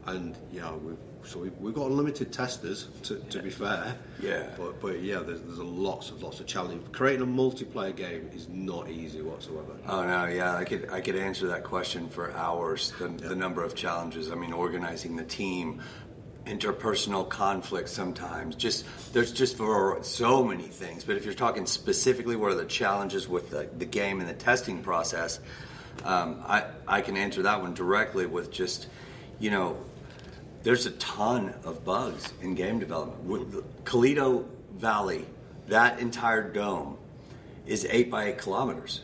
And 0.10 0.36
yeah, 0.52 0.74
we've, 0.74 0.98
so 1.24 1.40
we've, 1.40 1.58
we've 1.60 1.74
got 1.74 1.88
unlimited 1.88 2.32
testers. 2.32 2.88
To, 3.04 3.20
to 3.20 3.42
be 3.42 3.50
fair, 3.50 3.96
Yeah. 4.22 4.48
But, 4.58 4.82
but 4.82 5.02
yeah, 5.02 5.20
there's, 5.20 5.42
there's 5.42 5.60
a 5.60 5.64
lots 5.64 6.10
of 6.10 6.24
lots 6.24 6.40
of 6.40 6.48
challenge. 6.48 6.84
Creating 6.92 7.22
a 7.22 7.28
multiplayer 7.28 7.96
game 7.96 8.30
is 8.34 8.48
not 8.50 8.90
easy 8.90 9.22
whatsoever. 9.22 9.74
Oh 9.88 10.06
no, 10.06 10.26
yeah, 10.26 10.56
I 10.56 10.64
could 10.64 10.90
I 10.90 11.02
could 11.02 11.16
answer 11.16 11.48
that 11.48 11.64
question 11.64 12.10
for 12.10 12.32
hours. 12.34 12.94
The, 13.00 13.08
the 13.08 13.36
number 13.36 13.64
of 13.64 13.76
challenges. 13.76 14.32
I 14.32 14.36
mean, 14.36 14.54
organizing 14.54 15.16
the 15.16 15.26
team, 15.26 15.82
interpersonal 16.46 17.30
conflicts. 17.30 17.92
Sometimes, 17.92 18.56
just 18.56 18.86
there's 19.14 19.32
just 19.32 19.58
for 19.58 20.00
so 20.04 20.44
many 20.44 20.64
things. 20.68 21.04
But 21.04 21.18
if 21.18 21.26
you're 21.26 21.34
talking 21.34 21.66
specifically, 21.66 22.36
what 22.36 22.52
are 22.52 22.56
the 22.56 22.66
challenges 22.66 23.28
with 23.28 23.50
the, 23.50 23.70
the 23.78 23.86
game 23.86 24.20
and 24.20 24.30
the 24.30 24.34
testing 24.34 24.82
process? 24.82 25.40
Um, 26.06 26.42
I 26.48 26.66
I 26.88 27.02
can 27.02 27.18
answer 27.18 27.44
that 27.44 27.62
one 27.62 27.74
directly 27.74 28.26
with 28.26 28.52
just, 28.52 28.88
you 29.40 29.52
know, 29.52 29.78
there's 30.64 30.86
a 30.86 30.92
ton 30.92 31.54
of 31.64 31.86
bugs 31.86 32.34
in 32.42 32.56
game 32.56 32.80
development. 32.80 33.24
With 33.24 33.52
the 33.52 33.64
Toledo 33.86 34.46
Valley, 34.76 35.26
that 35.68 36.00
entire 36.00 36.52
dome 36.52 36.98
is 37.66 37.86
eight 37.90 38.12
by 38.12 38.26
eight 38.26 38.40
kilometers. 38.40 39.02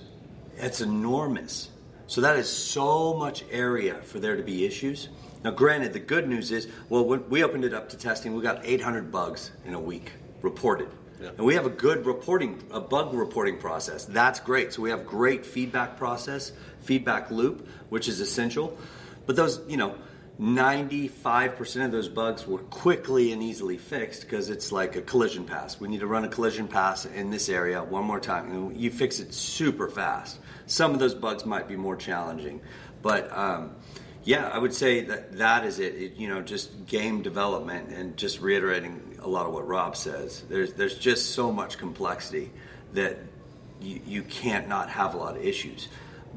That's 0.57 0.81
enormous. 0.81 1.69
So 2.07 2.21
that 2.21 2.37
is 2.37 2.49
so 2.49 3.15
much 3.15 3.43
area 3.51 3.95
for 4.03 4.19
there 4.19 4.35
to 4.35 4.43
be 4.43 4.65
issues. 4.65 5.09
Now, 5.43 5.51
granted, 5.51 5.93
the 5.93 5.99
good 5.99 6.27
news 6.27 6.51
is, 6.51 6.67
well, 6.89 7.05
when 7.05 7.29
we 7.29 7.43
opened 7.43 7.65
it 7.65 7.73
up 7.73 7.89
to 7.89 7.97
testing, 7.97 8.35
we 8.35 8.41
got 8.41 8.65
800 8.65 9.11
bugs 9.11 9.51
in 9.65 9.73
a 9.73 9.79
week 9.79 10.11
reported. 10.41 10.89
Yeah. 11.21 11.29
And 11.29 11.45
we 11.45 11.55
have 11.55 11.65
a 11.65 11.71
good 11.71 12.05
reporting, 12.05 12.61
a 12.71 12.81
bug 12.81 13.13
reporting 13.13 13.57
process. 13.57 14.05
That's 14.05 14.39
great. 14.39 14.73
So 14.73 14.81
we 14.81 14.89
have 14.89 15.05
great 15.05 15.45
feedback 15.45 15.97
process, 15.97 16.51
feedback 16.81 17.31
loop, 17.31 17.67
which 17.89 18.07
is 18.07 18.19
essential. 18.19 18.77
But 19.25 19.35
those, 19.35 19.61
you 19.67 19.77
know, 19.77 19.95
95% 20.39 21.85
of 21.85 21.91
those 21.91 22.09
bugs 22.09 22.45
were 22.45 22.59
quickly 22.59 23.31
and 23.31 23.41
easily 23.41 23.77
fixed 23.77 24.21
because 24.21 24.49
it's 24.49 24.71
like 24.71 24.97
a 24.97 25.01
collision 25.01 25.45
pass. 25.45 25.79
We 25.79 25.87
need 25.87 26.01
to 26.01 26.07
run 26.07 26.25
a 26.25 26.27
collision 26.27 26.67
pass 26.67 27.05
in 27.05 27.29
this 27.29 27.47
area 27.47 27.81
one 27.81 28.03
more 28.03 28.19
time. 28.19 28.51
And 28.51 28.77
you 28.77 28.91
fix 28.91 29.19
it 29.19 29.33
super 29.33 29.87
fast. 29.87 30.39
Some 30.65 30.91
of 30.91 30.99
those 30.99 31.15
bugs 31.15 31.45
might 31.45 31.69
be 31.69 31.77
more 31.77 31.95
challenging. 31.95 32.59
But 33.01 33.31
um, 33.35 33.75
yeah, 34.25 34.49
I 34.49 34.57
would 34.57 34.73
say 34.73 35.01
that 35.01 35.37
that 35.37 35.63
is 35.63 35.79
it. 35.79 35.95
it. 35.95 36.15
You 36.15 36.27
know, 36.27 36.41
just 36.41 36.85
game 36.85 37.21
development 37.21 37.89
and 37.89 38.17
just 38.17 38.41
reiterating 38.41 39.17
a 39.21 39.29
lot 39.29 39.45
of 39.45 39.53
what 39.53 39.65
Rob 39.65 39.95
says. 39.95 40.43
There's, 40.49 40.73
there's 40.73 40.97
just 40.97 41.31
so 41.31 41.49
much 41.49 41.77
complexity 41.77 42.51
that 42.93 43.19
you, 43.79 44.01
you 44.05 44.23
can't 44.23 44.67
not 44.67 44.89
have 44.89 45.13
a 45.13 45.17
lot 45.17 45.37
of 45.37 45.45
issues. 45.45 45.87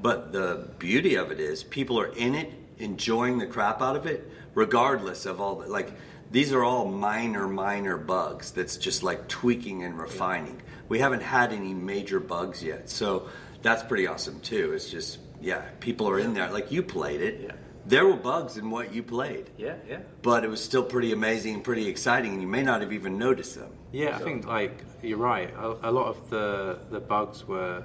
But 0.01 0.33
the 0.33 0.69
beauty 0.79 1.17
of 1.17 1.33
it 1.33 1.41
is 1.41 1.65
people 1.65 1.99
are 1.99 2.15
in 2.15 2.37
it, 2.37 2.53
enjoying 2.79 3.39
the 3.39 3.47
crap 3.47 3.81
out 3.83 3.97
of 3.97 4.07
it, 4.07 4.31
regardless 4.55 5.27
of 5.27 5.41
all 5.41 5.57
the 5.57 5.67
like. 5.69 5.93
These 6.31 6.53
are 6.53 6.63
all 6.63 6.85
minor, 6.85 7.49
minor 7.49 7.97
bugs 7.97 8.51
that's 8.51 8.77
just 8.77 9.03
like 9.03 9.29
tweaking 9.29 9.83
and 9.85 9.99
refining. 9.99 10.61
We 10.91 10.99
haven't 10.99 11.23
had 11.23 11.55
any 11.55 11.73
major 11.73 12.21
bugs 12.21 12.63
yet, 12.63 12.91
so 12.91 13.31
that's 13.63 13.83
pretty 13.83 14.07
awesome 14.07 14.41
too. 14.41 14.73
It's 14.75 14.91
just 14.91 15.19
yeah, 15.41 15.63
people 15.81 16.09
are 16.09 16.19
in 16.19 16.35
there. 16.35 16.51
Like 16.51 16.71
you 16.71 16.83
played 16.83 17.23
it. 17.23 17.41
Yeah. 17.43 17.53
There 17.87 18.07
were 18.07 18.17
bugs 18.17 18.59
in 18.59 18.69
what 18.69 18.93
you 18.93 19.03
played. 19.03 19.49
Yeah, 19.57 19.77
yeah. 19.89 20.01
But 20.21 20.45
it 20.45 20.51
was 20.51 20.63
still 20.63 20.83
pretty 20.83 21.13
amazing 21.13 21.55
and 21.55 21.65
pretty 21.65 21.89
exciting, 21.89 22.33
and 22.33 22.43
you 22.43 22.49
may 22.49 22.63
not 22.63 22.83
have 22.83 22.93
even 22.93 23.17
noticed 23.17 23.55
them. 23.55 23.71
Yeah, 23.93 24.15
I 24.15 24.19
think 24.19 24.47
like 24.47 24.85
you're 25.03 25.17
right. 25.17 25.53
A, 25.57 25.89
a 25.89 25.91
lot 25.91 26.09
of 26.09 26.29
the 26.29 26.81
the 26.91 27.01
bugs 27.01 27.47
were 27.47 27.85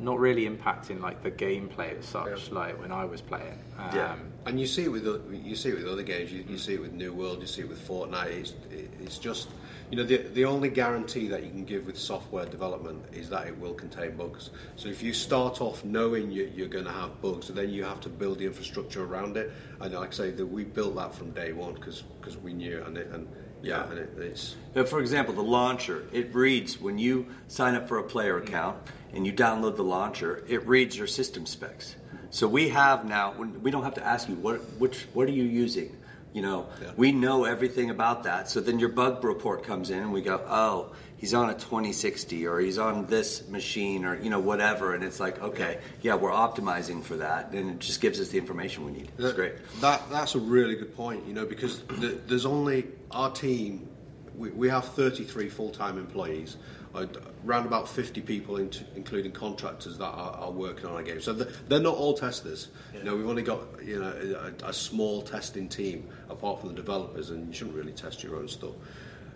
not 0.00 0.18
really 0.18 0.48
impacting 0.48 1.00
like 1.00 1.22
the 1.22 1.30
gameplay 1.30 1.98
as 1.98 2.04
such. 2.04 2.48
Yeah. 2.48 2.54
Like 2.54 2.80
when 2.80 2.92
I 2.92 3.04
was 3.04 3.20
playing. 3.20 3.58
Um, 3.78 3.90
Yeah. 3.94 4.16
And 4.46 4.58
you 4.58 4.66
see 4.66 4.84
it 4.84 4.92
with 4.92 5.04
you 5.32 5.56
see 5.56 5.70
it 5.70 5.76
with 5.76 5.88
other 5.88 6.02
games. 6.02 6.32
You, 6.32 6.44
you 6.48 6.58
see 6.58 6.74
it 6.74 6.80
with 6.80 6.92
New 6.92 7.12
World. 7.12 7.40
You 7.40 7.46
see 7.46 7.62
it 7.62 7.68
with 7.68 7.86
Fortnite. 7.86 8.30
It's, 8.30 8.54
it's 8.70 9.18
just 9.18 9.48
you 9.90 9.96
know 9.96 10.04
the 10.04 10.18
the 10.18 10.44
only 10.44 10.68
guarantee 10.68 11.28
that 11.28 11.42
you 11.42 11.50
can 11.50 11.64
give 11.64 11.86
with 11.86 11.98
software 11.98 12.46
development 12.46 13.02
is 13.12 13.28
that 13.30 13.46
it 13.46 13.58
will 13.58 13.74
contain 13.74 14.16
bugs. 14.16 14.50
So 14.76 14.88
if 14.88 15.02
you 15.02 15.12
start 15.12 15.60
off 15.60 15.84
knowing 15.84 16.30
you, 16.30 16.50
you're 16.54 16.68
going 16.68 16.86
to 16.86 16.92
have 16.92 17.20
bugs, 17.20 17.48
then 17.48 17.70
you 17.70 17.84
have 17.84 18.00
to 18.02 18.08
build 18.08 18.38
the 18.38 18.46
infrastructure 18.46 19.04
around 19.04 19.36
it. 19.36 19.52
And 19.80 19.92
like 19.92 20.10
I 20.10 20.12
say, 20.12 20.30
that 20.30 20.46
we 20.46 20.64
built 20.64 20.96
that 20.96 21.14
from 21.14 21.30
day 21.32 21.52
one 21.52 21.74
because 21.74 22.04
we 22.42 22.52
knew 22.52 22.82
and 22.86 22.96
it, 22.96 23.08
and 23.08 23.28
yeah, 23.62 23.90
it, 23.92 24.54
Now, 24.74 24.84
for 24.84 25.00
example, 25.00 25.34
the 25.34 25.42
launcher, 25.42 26.04
it 26.12 26.34
reads 26.34 26.80
when 26.80 26.98
you 26.98 27.26
sign 27.48 27.74
up 27.74 27.88
for 27.88 27.98
a 27.98 28.02
player 28.04 28.38
account 28.38 28.78
and 29.12 29.26
you 29.26 29.32
download 29.32 29.76
the 29.76 29.84
launcher, 29.84 30.44
it 30.48 30.66
reads 30.66 30.96
your 30.96 31.06
system 31.06 31.46
specs. 31.46 31.96
So 32.30 32.46
we 32.46 32.68
have 32.68 33.04
now, 33.04 33.32
we 33.62 33.70
don't 33.70 33.84
have 33.84 33.94
to 33.94 34.04
ask 34.04 34.28
you 34.28 34.34
what 34.36 34.58
which 34.78 35.06
what 35.14 35.28
are 35.28 35.32
you 35.32 35.44
using. 35.44 35.96
You 36.34 36.42
know, 36.42 36.66
Yeah. 36.80 36.92
we 36.96 37.10
know 37.10 37.44
everything 37.44 37.88
about 37.90 38.24
that. 38.24 38.50
So 38.50 38.60
then 38.60 38.78
your 38.78 38.90
bug 38.90 39.24
report 39.24 39.64
comes 39.64 39.88
in, 39.90 39.98
and 39.98 40.12
we 40.12 40.20
go, 40.20 40.40
"Oh, 40.46 40.92
he's 41.18 41.34
on 41.34 41.50
a 41.50 41.54
2060, 41.54 42.46
or 42.46 42.58
he's 42.58 42.78
on 42.78 43.06
this 43.06 43.46
machine, 43.48 44.06
or 44.06 44.18
you 44.18 44.30
know, 44.30 44.40
whatever." 44.40 44.94
And 44.94 45.04
it's 45.04 45.20
like, 45.20 45.40
okay, 45.42 45.80
yeah, 46.00 46.14
we're 46.14 46.30
optimizing 46.30 47.02
for 47.02 47.16
that, 47.16 47.52
and 47.52 47.72
it 47.72 47.78
just 47.80 48.00
gives 48.00 48.18
us 48.20 48.28
the 48.28 48.38
information 48.38 48.86
we 48.86 48.92
need. 48.92 49.12
that's 49.18 49.34
great. 49.34 49.54
That 49.80 50.08
that's 50.10 50.34
a 50.34 50.40
really 50.40 50.76
good 50.76 50.96
point. 50.96 51.26
You 51.26 51.34
know, 51.34 51.44
because 51.44 51.82
the, 51.82 52.18
there's 52.26 52.46
only 52.46 52.86
our 53.10 53.30
team. 53.30 53.88
We, 54.34 54.50
we 54.50 54.68
have 54.68 54.84
33 54.84 55.48
full-time 55.48 55.98
employees, 55.98 56.58
uh, 56.94 57.06
around 57.44 57.66
about 57.66 57.88
50 57.88 58.20
people, 58.20 58.58
in, 58.58 58.70
including 58.94 59.32
contractors 59.32 59.98
that 59.98 60.06
are, 60.06 60.32
are 60.32 60.50
working 60.52 60.86
on 60.86 60.92
our 60.92 61.02
game. 61.02 61.20
So 61.20 61.32
the, 61.32 61.52
they're 61.66 61.80
not 61.80 61.96
all 61.96 62.14
testers. 62.14 62.68
You 62.94 63.02
know, 63.02 63.16
we've 63.16 63.28
only 63.28 63.42
got 63.42 63.60
you 63.84 64.00
know 64.00 64.52
a, 64.62 64.68
a 64.68 64.72
small 64.72 65.22
testing 65.22 65.68
team 65.68 66.08
apart 66.28 66.60
from 66.60 66.68
the 66.68 66.74
developers, 66.76 67.30
and 67.30 67.48
you 67.48 67.52
shouldn't 67.52 67.76
really 67.76 67.92
test 67.92 68.22
your 68.22 68.36
own 68.36 68.46
stuff. 68.46 68.74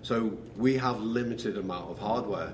So 0.02 0.36
we 0.56 0.76
have 0.76 1.00
limited 1.00 1.56
amount 1.56 1.90
of 1.90 1.98
hardware 1.98 2.52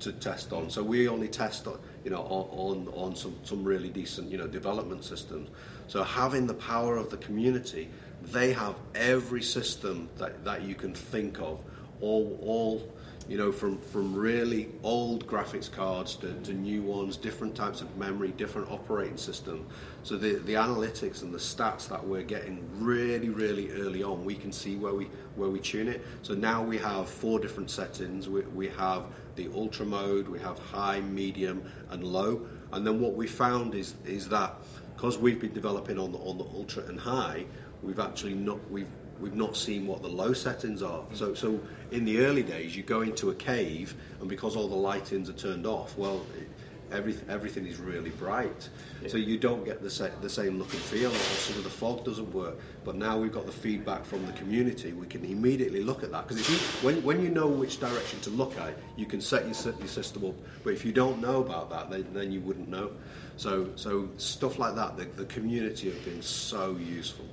to 0.00 0.12
test 0.12 0.52
on. 0.52 0.70
So 0.70 0.82
we 0.82 1.08
only 1.08 1.28
test 1.28 1.66
on, 1.66 1.78
you 2.04 2.10
know, 2.10 2.22
on, 2.22 2.88
on 2.94 3.16
some, 3.16 3.34
some 3.44 3.64
really 3.64 3.88
decent, 3.88 4.30
you 4.30 4.38
know, 4.38 4.46
development 4.46 5.04
systems. 5.04 5.48
So 5.88 6.02
having 6.04 6.46
the 6.46 6.54
power 6.54 6.96
of 6.96 7.10
the 7.10 7.16
community, 7.16 7.88
they 8.22 8.52
have 8.52 8.76
every 8.94 9.42
system 9.42 10.08
that, 10.18 10.44
that 10.44 10.62
you 10.62 10.74
can 10.74 10.94
think 10.94 11.40
of, 11.40 11.60
all, 12.00 12.38
all 12.42 12.92
you 13.28 13.38
know, 13.38 13.50
from, 13.50 13.78
from 13.78 14.14
really 14.14 14.68
old 14.82 15.26
graphics 15.26 15.70
cards 15.70 16.14
to, 16.16 16.32
to 16.42 16.52
new 16.52 16.82
ones, 16.82 17.16
different 17.16 17.54
types 17.54 17.80
of 17.80 17.96
memory, 17.96 18.32
different 18.36 18.70
operating 18.70 19.16
system. 19.16 19.66
So 20.02 20.16
the, 20.16 20.34
the 20.40 20.54
analytics 20.54 21.22
and 21.22 21.32
the 21.32 21.38
stats 21.38 21.88
that 21.88 22.04
we're 22.06 22.22
getting 22.22 22.62
really, 22.78 23.30
really 23.30 23.70
early 23.72 24.02
on, 24.02 24.24
we 24.24 24.34
can 24.34 24.52
see 24.52 24.76
where 24.76 24.94
we 24.94 25.08
where 25.36 25.48
we 25.48 25.58
tune 25.58 25.88
it. 25.88 26.04
So 26.22 26.34
now 26.34 26.62
we 26.62 26.78
have 26.78 27.08
four 27.08 27.40
different 27.40 27.70
settings. 27.70 28.28
We, 28.28 28.42
we 28.42 28.68
have 28.68 29.04
the 29.36 29.48
ultra 29.54 29.86
mode, 29.86 30.28
we 30.28 30.38
have 30.40 30.58
high, 30.58 31.00
medium, 31.00 31.64
and 31.90 32.04
low. 32.04 32.46
And 32.72 32.86
then 32.86 33.00
what 33.00 33.14
we 33.14 33.26
found 33.26 33.74
is 33.74 33.94
is 34.04 34.28
that 34.28 34.54
because 34.94 35.16
we've 35.18 35.40
been 35.40 35.54
developing 35.54 35.98
on 35.98 36.12
the 36.12 36.18
on 36.18 36.36
the 36.36 36.44
ultra 36.44 36.84
and 36.84 37.00
high, 37.00 37.46
we've 37.82 38.00
actually 38.00 38.34
not 38.34 38.58
we've 38.70 38.90
we've 39.20 39.34
not 39.36 39.56
seen 39.56 39.86
what 39.86 40.02
the 40.02 40.08
low 40.08 40.32
settings 40.32 40.82
are. 40.82 41.04
So 41.14 41.34
so 41.34 41.60
in 41.90 42.04
the 42.04 42.18
early 42.24 42.42
days, 42.42 42.76
you 42.76 42.82
go 42.82 43.02
into 43.02 43.30
a 43.30 43.34
cave, 43.34 43.94
and 44.20 44.28
because 44.28 44.56
all 44.56 44.68
the 44.68 44.76
lightings 44.76 45.28
are 45.28 45.34
turned 45.34 45.66
off, 45.66 45.96
well. 45.98 46.24
It, 46.38 46.48
Everything, 46.92 47.28
everything 47.28 47.66
is 47.66 47.78
really 47.78 48.10
bright, 48.10 48.68
so 49.08 49.16
you 49.16 49.36
don't 49.36 49.64
get 49.64 49.82
the, 49.82 49.90
sa- 49.90 50.10
the 50.20 50.28
same 50.28 50.58
look 50.58 50.70
and 50.74 50.82
feel. 50.82 51.10
Or 51.10 51.14
some 51.14 51.56
of 51.56 51.64
the 51.64 51.70
fog 51.70 52.04
doesn't 52.04 52.32
work. 52.32 52.56
But 52.84 52.94
now 52.94 53.18
we've 53.18 53.32
got 53.32 53.46
the 53.46 53.52
feedback 53.52 54.04
from 54.04 54.24
the 54.26 54.32
community. 54.34 54.92
We 54.92 55.06
can 55.06 55.24
immediately 55.24 55.82
look 55.82 56.04
at 56.04 56.12
that 56.12 56.28
because 56.28 56.46
when, 56.84 57.02
when 57.02 57.20
you 57.22 57.30
know 57.30 57.48
which 57.48 57.80
direction 57.80 58.20
to 58.20 58.30
look 58.30 58.56
at, 58.60 58.74
you 58.96 59.06
can 59.06 59.20
set 59.20 59.46
your, 59.46 59.54
sy- 59.54 59.72
your 59.78 59.88
system 59.88 60.26
up. 60.26 60.34
But 60.62 60.74
if 60.74 60.84
you 60.84 60.92
don't 60.92 61.20
know 61.20 61.40
about 61.40 61.68
that, 61.70 61.90
then, 61.90 62.06
then 62.12 62.30
you 62.30 62.40
wouldn't 62.40 62.68
know. 62.68 62.92
So 63.38 63.70
so 63.74 64.08
stuff 64.18 64.58
like 64.60 64.76
that, 64.76 64.96
the, 64.96 65.06
the 65.06 65.24
community 65.24 65.90
have 65.90 66.04
been 66.04 66.22
so 66.22 66.76
useful. 66.76 67.24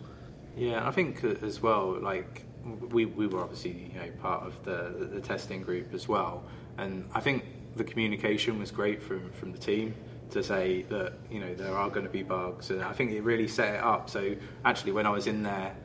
Yeah, 0.55 0.87
I 0.87 0.91
think 0.91 1.23
as 1.23 1.61
well, 1.61 1.99
like 1.99 2.43
we, 2.89 3.05
we 3.05 3.27
were 3.27 3.41
obviously 3.41 3.91
you 3.93 3.99
know 3.99 4.11
part 4.21 4.43
of 4.43 4.63
the, 4.63 4.93
the, 4.97 5.05
the 5.05 5.21
testing 5.21 5.61
group 5.61 5.93
as 5.93 6.07
well, 6.07 6.43
and 6.77 7.09
I 7.13 7.19
think 7.21 7.45
the 7.75 7.83
communication 7.83 8.59
was 8.59 8.71
great 8.71 9.01
from 9.01 9.31
from 9.31 9.51
the 9.51 9.57
team 9.57 9.95
to 10.31 10.43
say 10.43 10.83
that 10.83 11.13
you 11.29 11.39
know 11.39 11.53
there 11.53 11.75
are 11.75 11.89
going 11.89 12.05
to 12.05 12.11
be 12.11 12.23
bugs, 12.23 12.69
and 12.69 12.81
I 12.83 12.93
think 12.93 13.11
it 13.11 13.21
really 13.21 13.47
set 13.47 13.75
it 13.75 13.83
up. 13.83 14.09
So 14.09 14.35
actually, 14.65 14.91
when 14.93 15.05
I 15.05 15.09
was 15.11 15.27
in 15.27 15.43
there, 15.43 15.75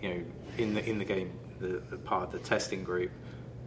you 0.00 0.08
know, 0.08 0.24
in 0.58 0.74
the 0.74 0.88
in 0.88 0.98
the 0.98 1.04
game, 1.04 1.38
the, 1.60 1.82
the 1.90 1.96
part 1.96 2.24
of 2.24 2.32
the 2.32 2.38
testing 2.38 2.84
group, 2.84 3.10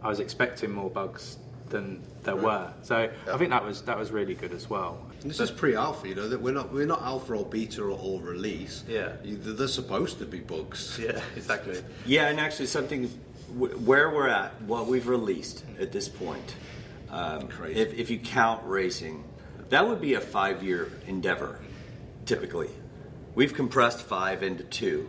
I 0.02 0.08
was 0.08 0.20
expecting 0.20 0.70
more 0.70 0.90
bugs 0.90 1.38
than 1.68 2.02
there 2.22 2.34
mm. 2.34 2.42
were. 2.42 2.72
So 2.82 3.10
I 3.30 3.36
think 3.36 3.50
that 3.50 3.64
was 3.64 3.82
that 3.82 3.98
was 3.98 4.10
really 4.10 4.34
good 4.34 4.52
as 4.52 4.68
well. 4.68 4.98
And 5.22 5.30
this 5.30 5.40
is 5.40 5.50
pre-alpha, 5.50 6.08
you 6.08 6.14
know. 6.14 6.28
That 6.28 6.40
we're 6.40 6.52
not 6.54 6.72
we're 6.72 6.86
not 6.86 7.02
alpha 7.02 7.34
or 7.34 7.44
beta 7.44 7.82
or, 7.82 7.90
or 7.90 8.20
release. 8.20 8.84
Yeah. 8.88 9.12
You, 9.24 9.36
they're 9.36 9.66
supposed 9.68 10.18
to 10.20 10.26
be 10.26 10.38
bugs. 10.40 10.98
Yeah, 11.02 11.20
exactly. 11.36 11.82
Yeah, 12.06 12.28
and 12.28 12.38
actually, 12.38 12.66
something 12.66 13.08
where 13.56 14.10
we're 14.10 14.28
at, 14.28 14.60
what 14.62 14.86
we've 14.86 15.08
released 15.08 15.64
at 15.80 15.90
this 15.90 16.08
point, 16.08 16.54
um, 17.10 17.48
Crazy. 17.48 17.80
if, 17.80 17.94
if 17.94 18.10
you 18.10 18.18
count 18.18 18.62
racing, 18.66 19.24
that 19.70 19.88
would 19.88 20.00
be 20.00 20.14
a 20.14 20.20
five 20.20 20.62
year 20.62 20.92
endeavor, 21.06 21.58
typically. 22.26 22.70
We've 23.34 23.54
compressed 23.54 24.00
five 24.02 24.42
into 24.42 24.64
two, 24.64 25.08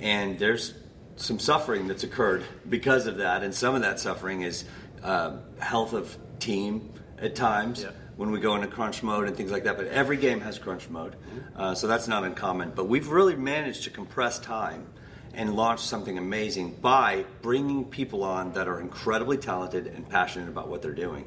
and 0.00 0.38
there's 0.38 0.74
some 1.16 1.38
suffering 1.38 1.86
that's 1.88 2.04
occurred 2.04 2.44
because 2.68 3.06
of 3.06 3.18
that, 3.18 3.42
and 3.42 3.54
some 3.54 3.74
of 3.74 3.82
that 3.82 4.00
suffering 4.00 4.42
is 4.42 4.64
um 5.04 5.40
health 5.60 5.92
of 5.92 6.16
team 6.40 6.92
at 7.18 7.36
times 7.36 7.82
Yeah. 7.82 7.90
When 8.18 8.32
we 8.32 8.40
go 8.40 8.56
into 8.56 8.66
crunch 8.66 9.00
mode 9.04 9.28
and 9.28 9.36
things 9.36 9.52
like 9.52 9.62
that. 9.62 9.76
But 9.76 9.86
every 9.86 10.16
game 10.16 10.40
has 10.40 10.58
crunch 10.58 10.90
mode, 10.90 11.14
uh, 11.54 11.76
so 11.76 11.86
that's 11.86 12.08
not 12.08 12.24
uncommon. 12.24 12.72
But 12.74 12.88
we've 12.88 13.08
really 13.08 13.36
managed 13.36 13.84
to 13.84 13.90
compress 13.90 14.40
time 14.40 14.88
and 15.34 15.54
launch 15.54 15.80
something 15.80 16.18
amazing 16.18 16.72
by 16.82 17.24
bringing 17.42 17.84
people 17.84 18.24
on 18.24 18.52
that 18.54 18.66
are 18.66 18.80
incredibly 18.80 19.36
talented 19.36 19.86
and 19.86 20.06
passionate 20.08 20.48
about 20.48 20.66
what 20.66 20.82
they're 20.82 20.92
doing. 20.92 21.26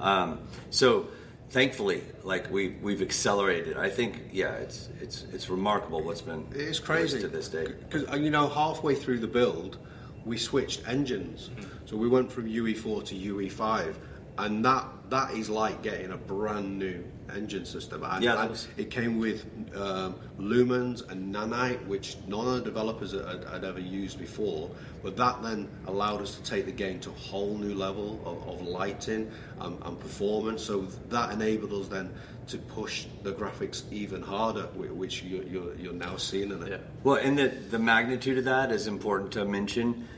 Um, 0.00 0.40
so 0.70 1.06
thankfully, 1.50 2.02
like 2.24 2.50
we 2.50 2.70
we've 2.82 3.00
accelerated. 3.00 3.76
I 3.76 3.88
think 3.88 4.30
yeah, 4.32 4.54
it's 4.54 4.88
it's 5.00 5.24
it's 5.32 5.48
remarkable 5.48 6.02
what's 6.02 6.20
been 6.20 6.48
It's 6.52 6.80
crazy 6.80 7.20
to 7.20 7.28
this 7.28 7.48
day. 7.48 7.68
Because 7.88 8.20
you 8.20 8.30
know, 8.30 8.48
halfway 8.48 8.96
through 8.96 9.20
the 9.20 9.28
build, 9.28 9.78
we 10.24 10.36
switched 10.36 10.88
engines. 10.88 11.50
So 11.86 11.96
we 11.96 12.08
went 12.08 12.32
from 12.32 12.48
UE4 12.48 13.04
to 13.04 13.14
UE5, 13.14 13.94
and 14.38 14.64
that 14.64 14.86
that 15.10 15.32
is 15.32 15.48
like 15.48 15.82
getting 15.82 16.10
a 16.12 16.16
brand 16.16 16.78
new 16.78 17.04
engine 17.34 17.64
system. 17.64 18.02
And, 18.04 18.22
Yeah, 18.22 18.34
that 18.34 18.40
and 18.42 18.50
was- 18.50 18.68
it 18.76 18.90
came 18.90 19.18
with 19.18 19.44
um, 19.76 20.14
lumens 20.38 21.08
and 21.10 21.34
nanite, 21.34 21.84
which 21.86 22.16
none 22.26 22.46
of 22.46 22.54
the 22.54 22.60
developers 22.62 23.12
had, 23.12 23.44
had 23.44 23.64
ever 23.64 23.80
used 23.80 24.18
before. 24.18 24.70
But 25.02 25.16
that 25.16 25.42
then 25.42 25.68
allowed 25.86 26.22
us 26.22 26.34
to 26.36 26.42
take 26.42 26.66
the 26.66 26.72
game 26.72 27.00
to 27.00 27.10
a 27.10 27.14
whole 27.14 27.56
new 27.56 27.74
level 27.74 28.20
of, 28.24 28.48
of 28.60 28.66
lighting 28.66 29.30
and, 29.60 29.78
and 29.84 30.00
performance. 30.00 30.62
So 30.64 30.82
that 31.10 31.32
enabled 31.32 31.72
us 31.72 31.88
then 31.88 32.10
to 32.48 32.58
push 32.58 33.06
the 33.22 33.32
graphics 33.32 33.82
even 33.92 34.22
harder, 34.22 34.62
which 34.74 35.22
you're, 35.22 35.44
you're, 35.44 35.74
you're 35.76 35.92
now 35.92 36.16
seeing 36.16 36.50
in 36.50 36.62
it. 36.62 36.70
Yeah. 36.70 36.78
Well, 37.02 37.16
and 37.16 37.38
the, 37.38 37.48
the 37.48 37.78
magnitude 37.78 38.38
of 38.38 38.44
that 38.44 38.72
is 38.72 38.86
important 38.86 39.32
to 39.32 39.44
mention. 39.44 40.08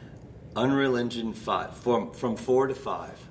Unreal 0.57 0.97
Engine 0.97 1.35
5, 1.35 1.77
from, 1.77 2.13
from 2.13 2.35
4 2.35 2.69
to 2.69 2.75
5, 2.75 3.26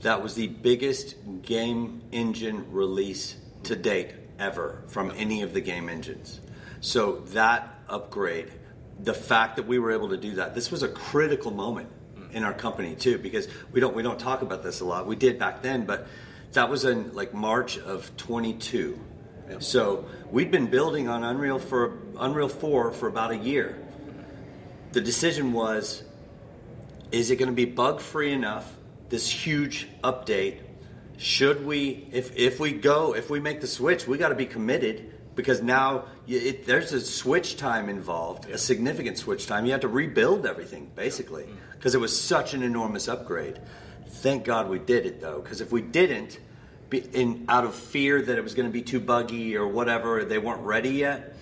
that 0.00 0.22
was 0.22 0.34
the 0.34 0.48
biggest 0.48 1.16
game 1.42 2.02
engine 2.12 2.70
release 2.70 3.36
to 3.64 3.76
date 3.76 4.10
ever 4.38 4.82
from 4.88 5.12
any 5.16 5.42
of 5.42 5.54
the 5.54 5.60
game 5.60 5.88
engines. 5.88 6.40
So 6.80 7.20
that 7.28 7.80
upgrade, 7.88 8.52
the 9.00 9.14
fact 9.14 9.56
that 9.56 9.66
we 9.66 9.78
were 9.78 9.92
able 9.92 10.10
to 10.10 10.16
do 10.16 10.34
that, 10.34 10.54
this 10.54 10.70
was 10.70 10.82
a 10.82 10.88
critical 10.88 11.50
moment 11.50 11.88
in 12.32 12.44
our 12.44 12.52
company 12.52 12.94
too, 12.94 13.18
because 13.18 13.48
we 13.72 13.80
don't 13.80 13.94
we 13.94 14.02
don't 14.02 14.18
talk 14.18 14.42
about 14.42 14.62
this 14.62 14.80
a 14.80 14.84
lot. 14.84 15.06
We 15.06 15.16
did 15.16 15.38
back 15.38 15.62
then, 15.62 15.86
but 15.86 16.06
That 16.52 16.70
was 16.70 16.84
in 16.84 17.14
like 17.14 17.34
March 17.34 17.78
of 17.78 18.16
22. 18.16 18.98
So 19.58 20.06
we'd 20.30 20.50
been 20.50 20.66
building 20.66 21.08
on 21.08 21.22
Unreal 21.22 21.58
for 21.58 21.98
Unreal 22.18 22.48
4 22.48 22.92
for 22.92 23.08
about 23.08 23.30
a 23.30 23.36
year. 23.36 23.78
The 24.92 25.00
decision 25.00 25.52
was 25.52 26.02
is 27.12 27.30
it 27.30 27.36
going 27.36 27.50
to 27.50 27.54
be 27.54 27.64
bug 27.66 28.00
free 28.00 28.32
enough 28.32 28.74
this 29.08 29.28
huge 29.28 29.88
update 30.02 30.60
should 31.18 31.64
we 31.64 32.08
if 32.12 32.36
if 32.36 32.60
we 32.60 32.72
go 32.72 33.14
if 33.14 33.30
we 33.30 33.40
make 33.40 33.60
the 33.60 33.66
switch 33.66 34.06
we 34.06 34.18
got 34.18 34.28
to 34.28 34.34
be 34.34 34.46
committed 34.46 35.12
because 35.34 35.62
now 35.62 36.06
it, 36.26 36.66
there's 36.66 36.92
a 36.92 37.00
switch 37.00 37.56
time 37.56 37.88
involved 37.88 38.48
a 38.50 38.58
significant 38.58 39.18
switch 39.18 39.46
time. 39.46 39.66
You 39.66 39.72
have 39.72 39.82
to 39.82 39.88
rebuild 39.88 40.46
everything 40.46 40.90
basically 40.96 41.46
because 41.72 41.92
mm. 41.92 41.96
it 41.96 41.98
was 41.98 42.18
such 42.18 42.54
an 42.54 42.62
enormous 42.62 43.06
upgrade. 43.06 43.60
Thank 44.08 44.44
god 44.44 44.68
we 44.68 44.78
did 44.78 45.06
it 45.06 45.20
though 45.20 45.40
because 45.40 45.60
if 45.60 45.70
we 45.70 45.82
didn't 45.82 46.40
be 46.88 46.98
in 46.98 47.44
out 47.48 47.64
of 47.64 47.74
fear 47.74 48.22
that 48.22 48.38
it 48.38 48.42
was 48.42 48.54
going 48.54 48.68
to 48.68 48.72
be 48.72 48.82
too 48.82 49.00
buggy 49.00 49.56
or 49.56 49.66
whatever 49.68 50.24
they 50.24 50.38
weren't 50.38 50.62
ready 50.62 50.90
yet 50.90 51.34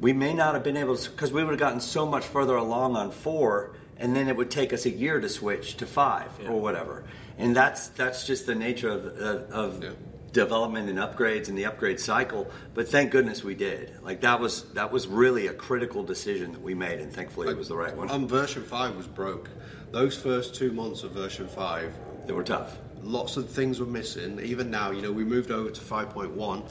we 0.00 0.12
may 0.12 0.34
not 0.34 0.52
have 0.52 0.62
been 0.62 0.76
able 0.76 0.96
to 0.96 1.10
because 1.10 1.32
we 1.32 1.42
would 1.42 1.50
have 1.50 1.58
gotten 1.58 1.80
so 1.80 2.04
much 2.04 2.26
further 2.26 2.56
along 2.56 2.94
on 2.94 3.10
four 3.10 3.74
and 3.98 4.14
then 4.14 4.28
it 4.28 4.36
would 4.36 4.50
take 4.50 4.72
us 4.72 4.86
a 4.86 4.90
year 4.90 5.20
to 5.20 5.28
switch 5.28 5.76
to 5.78 5.86
five 5.86 6.30
Yeah. 6.42 6.48
or 6.50 6.60
whatever 6.60 7.04
and 7.38 7.54
that's 7.54 7.88
that's 7.88 8.26
just 8.26 8.46
the 8.46 8.54
nature 8.54 8.88
of, 8.88 9.06
of, 9.06 9.50
of 9.50 9.82
Yeah. 9.84 9.90
development 10.32 10.88
and 10.88 10.98
upgrades 10.98 11.48
and 11.48 11.56
the 11.56 11.64
upgrade 11.66 11.98
cycle 12.00 12.50
but 12.74 12.88
thank 12.88 13.10
goodness 13.10 13.42
we 13.44 13.54
did 13.54 13.92
like 14.02 14.20
that 14.22 14.40
was 14.40 14.64
that 14.74 14.90
was 14.92 15.06
really 15.06 15.46
a 15.46 15.54
critical 15.54 16.02
decision 16.02 16.52
that 16.52 16.62
we 16.62 16.74
made 16.74 17.00
and 17.00 17.12
thankfully 17.12 17.48
it 17.48 17.56
was 17.56 17.68
the 17.68 17.76
right 17.76 17.96
one 17.96 18.10
And 18.10 18.28
version 18.28 18.62
5 18.62 18.96
was 18.96 19.06
broke. 19.06 19.48
Those 19.92 20.16
first 20.18 20.54
two 20.54 20.72
months 20.72 21.04
of 21.04 21.12
version 21.12 21.46
5, 21.48 21.94
they 22.26 22.32
were 22.32 22.42
tough 22.42 22.76
lots 23.02 23.36
of 23.36 23.48
things 23.48 23.78
were 23.80 23.86
missing. 23.86 24.40
Even 24.40 24.70
now, 24.70 24.90
you 24.90 25.00
know, 25.00 25.12
we 25.12 25.24
moved 25.24 25.50
over 25.50 25.70
to 25.70 25.80
5.1. 25.80 26.64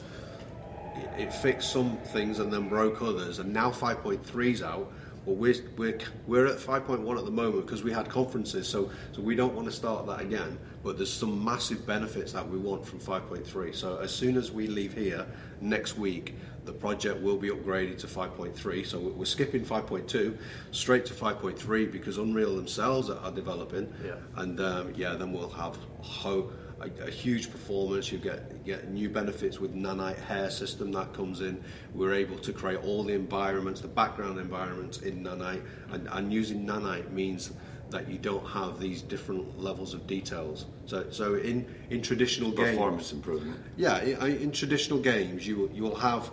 It, 0.96 1.20
it 1.28 1.32
fixed 1.32 1.72
some 1.72 1.96
things 2.12 2.38
and 2.38 2.52
then 2.52 2.68
broke 2.68 3.00
others, 3.02 3.38
and 3.38 3.52
now 3.52 3.70
5.3's 3.70 4.62
out. 4.62 4.92
But 5.26 5.32
we're, 5.32 5.56
we're, 5.76 5.98
we're 6.28 6.46
at 6.46 6.58
5.1 6.58 7.18
at 7.18 7.24
the 7.24 7.30
moment 7.32 7.66
because 7.66 7.82
we 7.82 7.92
had 7.92 8.08
conferences, 8.08 8.68
so, 8.68 8.90
so 9.12 9.20
we 9.20 9.34
don't 9.34 9.54
want 9.54 9.66
to 9.66 9.72
start 9.72 10.06
that 10.06 10.20
again. 10.20 10.56
But 10.84 10.96
there's 10.96 11.12
some 11.12 11.44
massive 11.44 11.84
benefits 11.84 12.32
that 12.32 12.48
we 12.48 12.58
want 12.58 12.86
from 12.86 13.00
5.3. 13.00 13.74
So 13.74 13.98
as 13.98 14.14
soon 14.14 14.36
as 14.36 14.52
we 14.52 14.68
leave 14.68 14.94
here 14.94 15.26
next 15.60 15.98
week, 15.98 16.36
the 16.64 16.72
project 16.72 17.20
will 17.22 17.36
be 17.36 17.48
upgraded 17.50 17.98
to 17.98 18.06
5.3. 18.06 18.86
So 18.86 19.00
we're 19.00 19.24
skipping 19.24 19.64
5.2 19.64 20.36
straight 20.70 21.06
to 21.06 21.14
5.3 21.14 21.90
because 21.90 22.18
Unreal 22.18 22.54
themselves 22.54 23.10
are, 23.10 23.18
are 23.18 23.32
developing. 23.32 23.92
Yeah. 24.04 24.14
And 24.36 24.60
um, 24.60 24.92
yeah, 24.96 25.14
then 25.14 25.32
we'll 25.32 25.48
have 25.50 25.76
ho- 26.02 26.52
a, 26.80 27.06
a 27.06 27.10
huge 27.10 27.50
performance. 27.50 28.12
You 28.12 28.18
get 28.18 28.50
you 28.52 28.74
get 28.74 28.90
new 28.90 29.08
benefits 29.08 29.60
with 29.60 29.74
nanite 29.74 30.18
hair 30.24 30.50
system 30.50 30.92
that 30.92 31.12
comes 31.12 31.40
in. 31.40 31.62
We're 31.94 32.14
able 32.14 32.38
to 32.38 32.52
create 32.52 32.82
all 32.84 33.02
the 33.02 33.14
environments, 33.14 33.80
the 33.80 33.88
background 33.88 34.38
environments 34.38 34.98
in 34.98 35.24
nanite, 35.24 35.62
and, 35.90 36.08
and 36.12 36.32
using 36.32 36.66
nanite 36.66 37.10
means 37.10 37.52
that 37.90 38.08
you 38.08 38.18
don't 38.18 38.46
have 38.48 38.80
these 38.80 39.00
different 39.00 39.60
levels 39.60 39.94
of 39.94 40.06
details. 40.06 40.66
So 40.86 41.06
so 41.10 41.34
in 41.34 41.66
in 41.90 42.02
traditional 42.02 42.50
games, 42.50 42.70
performance 42.70 43.12
improvement 43.12 43.60
yeah, 43.76 44.02
in, 44.02 44.42
in 44.42 44.50
traditional 44.52 44.98
games, 44.98 45.46
you 45.46 45.56
will 45.56 45.70
you'll 45.70 45.96
have 45.96 46.30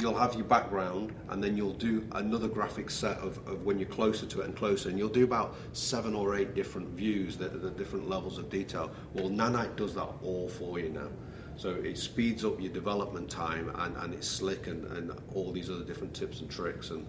you'll 0.00 0.18
have 0.18 0.34
your 0.34 0.44
background, 0.44 1.14
and 1.28 1.42
then 1.42 1.56
you'll 1.56 1.72
do 1.72 2.06
another 2.12 2.48
graphic 2.48 2.90
set 2.90 3.18
of, 3.18 3.38
of 3.46 3.64
when 3.64 3.78
you're 3.78 3.88
closer 3.88 4.26
to 4.26 4.40
it 4.40 4.46
and 4.46 4.56
closer, 4.56 4.88
and 4.88 4.98
you'll 4.98 5.08
do 5.08 5.24
about 5.24 5.54
seven 5.72 6.14
or 6.14 6.36
eight 6.36 6.54
different 6.54 6.88
views, 6.88 7.36
the, 7.36 7.48
the 7.48 7.70
different 7.70 8.08
levels 8.08 8.38
of 8.38 8.48
detail. 8.50 8.90
Well, 9.14 9.28
Nanite 9.28 9.76
does 9.76 9.94
that 9.94 10.08
all 10.22 10.48
for 10.48 10.78
you 10.78 10.90
now. 10.90 11.08
So 11.56 11.70
it 11.70 11.98
speeds 11.98 12.44
up 12.44 12.60
your 12.60 12.72
development 12.72 13.30
time, 13.30 13.70
and, 13.76 13.96
and 13.98 14.14
it's 14.14 14.26
slick, 14.28 14.66
and, 14.66 14.84
and 14.92 15.12
all 15.34 15.52
these 15.52 15.70
other 15.70 15.84
different 15.84 16.14
tips 16.14 16.40
and 16.40 16.50
tricks, 16.50 16.90
and 16.90 17.06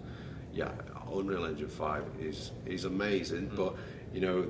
yeah, 0.52 0.70
Unreal 1.10 1.46
Engine 1.46 1.68
Five 1.68 2.04
is 2.20 2.52
is 2.66 2.84
amazing, 2.84 3.50
but 3.56 3.74
you 4.12 4.20
know 4.20 4.46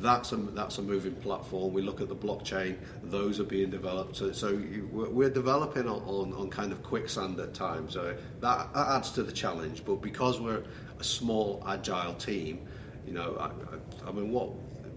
that's 0.00 0.32
a 0.32 0.36
that's 0.36 0.78
a 0.78 0.82
moving 0.82 1.14
platform. 1.16 1.72
We 1.72 1.82
look 1.82 2.00
at 2.00 2.08
the 2.08 2.16
blockchain; 2.16 2.76
those 3.02 3.40
are 3.40 3.44
being 3.44 3.70
developed. 3.70 4.16
So, 4.16 4.32
so 4.32 4.48
you, 4.48 4.88
we're 4.92 5.30
developing 5.30 5.88
on, 5.88 6.02
on, 6.02 6.32
on 6.32 6.50
kind 6.50 6.72
of 6.72 6.82
quicksand 6.82 7.38
at 7.38 7.54
times. 7.54 7.94
So 7.94 8.16
that, 8.40 8.72
that 8.74 8.88
adds 8.88 9.12
to 9.12 9.22
the 9.22 9.32
challenge. 9.32 9.84
But 9.84 9.96
because 9.96 10.40
we're 10.40 10.62
a 10.98 11.04
small, 11.04 11.62
agile 11.66 12.14
team, 12.14 12.66
you 13.06 13.12
know, 13.12 13.36
I, 13.38 13.46
I, 13.46 14.08
I 14.08 14.12
mean, 14.12 14.30
what 14.30 14.50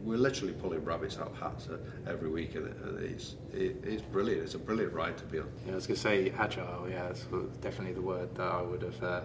we're 0.04 0.18
literally 0.18 0.54
pulling 0.54 0.84
rabbits 0.84 1.18
out 1.18 1.28
of 1.28 1.38
hats 1.38 1.68
every 2.08 2.30
week, 2.30 2.56
and, 2.56 2.68
it, 2.68 2.78
and 2.84 3.00
it's 3.00 3.36
it, 3.54 3.78
it's 3.84 4.02
brilliant. 4.02 4.44
It's 4.44 4.56
a 4.56 4.60
brilliant 4.60 4.94
ride 4.94 5.18
to 5.18 5.24
be 5.26 5.40
on. 5.40 5.50
Yeah, 5.66 5.74
I 5.74 5.76
was 5.76 5.88
going 5.88 5.96
to 5.96 6.02
say 6.02 6.34
agile. 6.38 6.90
Yeah, 6.90 7.08
that's 7.08 7.26
definitely 7.62 7.94
the 7.94 8.02
word 8.02 8.36
that 8.36 8.52
I 8.52 8.62
would 8.62 8.82
have 8.82 9.04
uh, 9.04 9.22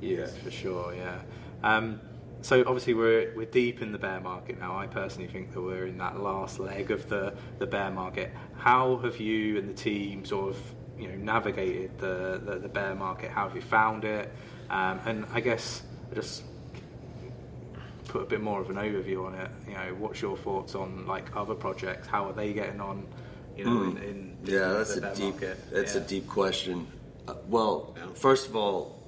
used 0.00 0.36
for 0.38 0.50
sure. 0.50 0.94
Yeah. 0.94 1.20
Um, 1.62 2.00
so 2.42 2.60
obviously 2.66 2.94
we're 2.94 3.32
we're 3.36 3.46
deep 3.46 3.82
in 3.82 3.92
the 3.92 3.98
bear 3.98 4.20
market 4.20 4.58
now. 4.58 4.76
I 4.76 4.86
personally 4.86 5.28
think 5.28 5.52
that 5.52 5.60
we're 5.60 5.86
in 5.86 5.98
that 5.98 6.20
last 6.20 6.58
leg 6.58 6.90
of 6.90 7.08
the 7.08 7.34
the 7.58 7.66
bear 7.66 7.90
market. 7.90 8.30
How 8.56 8.98
have 8.98 9.18
you 9.20 9.58
and 9.58 9.68
the 9.68 9.74
team 9.74 10.24
sort 10.24 10.50
of 10.50 10.56
you 10.98 11.08
know 11.08 11.14
navigated 11.16 11.98
the 11.98 12.40
the, 12.44 12.58
the 12.58 12.68
bear 12.68 12.94
market? 12.94 13.30
How 13.30 13.46
have 13.48 13.56
you 13.56 13.62
found 13.62 14.04
it? 14.04 14.32
Um, 14.70 15.00
and 15.06 15.26
I 15.32 15.40
guess 15.40 15.82
I 16.10 16.14
just 16.16 16.44
put 18.08 18.22
a 18.22 18.26
bit 18.26 18.40
more 18.42 18.60
of 18.60 18.70
an 18.70 18.76
overview 18.76 19.26
on 19.26 19.34
it. 19.34 19.50
You 19.68 19.74
know, 19.74 19.94
what's 19.98 20.20
your 20.20 20.36
thoughts 20.36 20.74
on 20.74 21.06
like 21.06 21.34
other 21.36 21.54
projects? 21.54 22.06
How 22.08 22.26
are 22.28 22.32
they 22.32 22.52
getting 22.52 22.80
on? 22.80 23.06
You 23.56 23.64
know, 23.66 23.82
in, 23.82 23.96
in 23.98 24.36
Yeah, 24.44 24.72
that's 24.72 24.94
the 24.94 24.98
a 24.98 25.02
bear 25.02 25.14
deep. 25.14 25.30
market? 25.34 25.58
That's 25.70 25.94
Yeah. 25.94 26.00
a 26.00 26.04
deep 26.04 26.26
question. 26.28 26.86
Uh, 27.28 27.34
well, 27.48 27.94
Yeah. 27.96 28.06
first 28.14 28.48
of 28.48 28.56
all, 28.56 29.01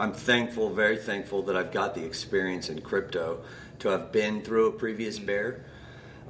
I'm 0.00 0.12
thankful, 0.12 0.70
very 0.70 0.96
thankful 0.96 1.42
that 1.42 1.56
I've 1.56 1.72
got 1.72 1.94
the 1.94 2.04
experience 2.04 2.68
in 2.68 2.80
crypto 2.82 3.42
to 3.80 3.88
have 3.88 4.12
been 4.12 4.42
through 4.42 4.68
a 4.68 4.72
previous 4.72 5.18
bear, 5.18 5.64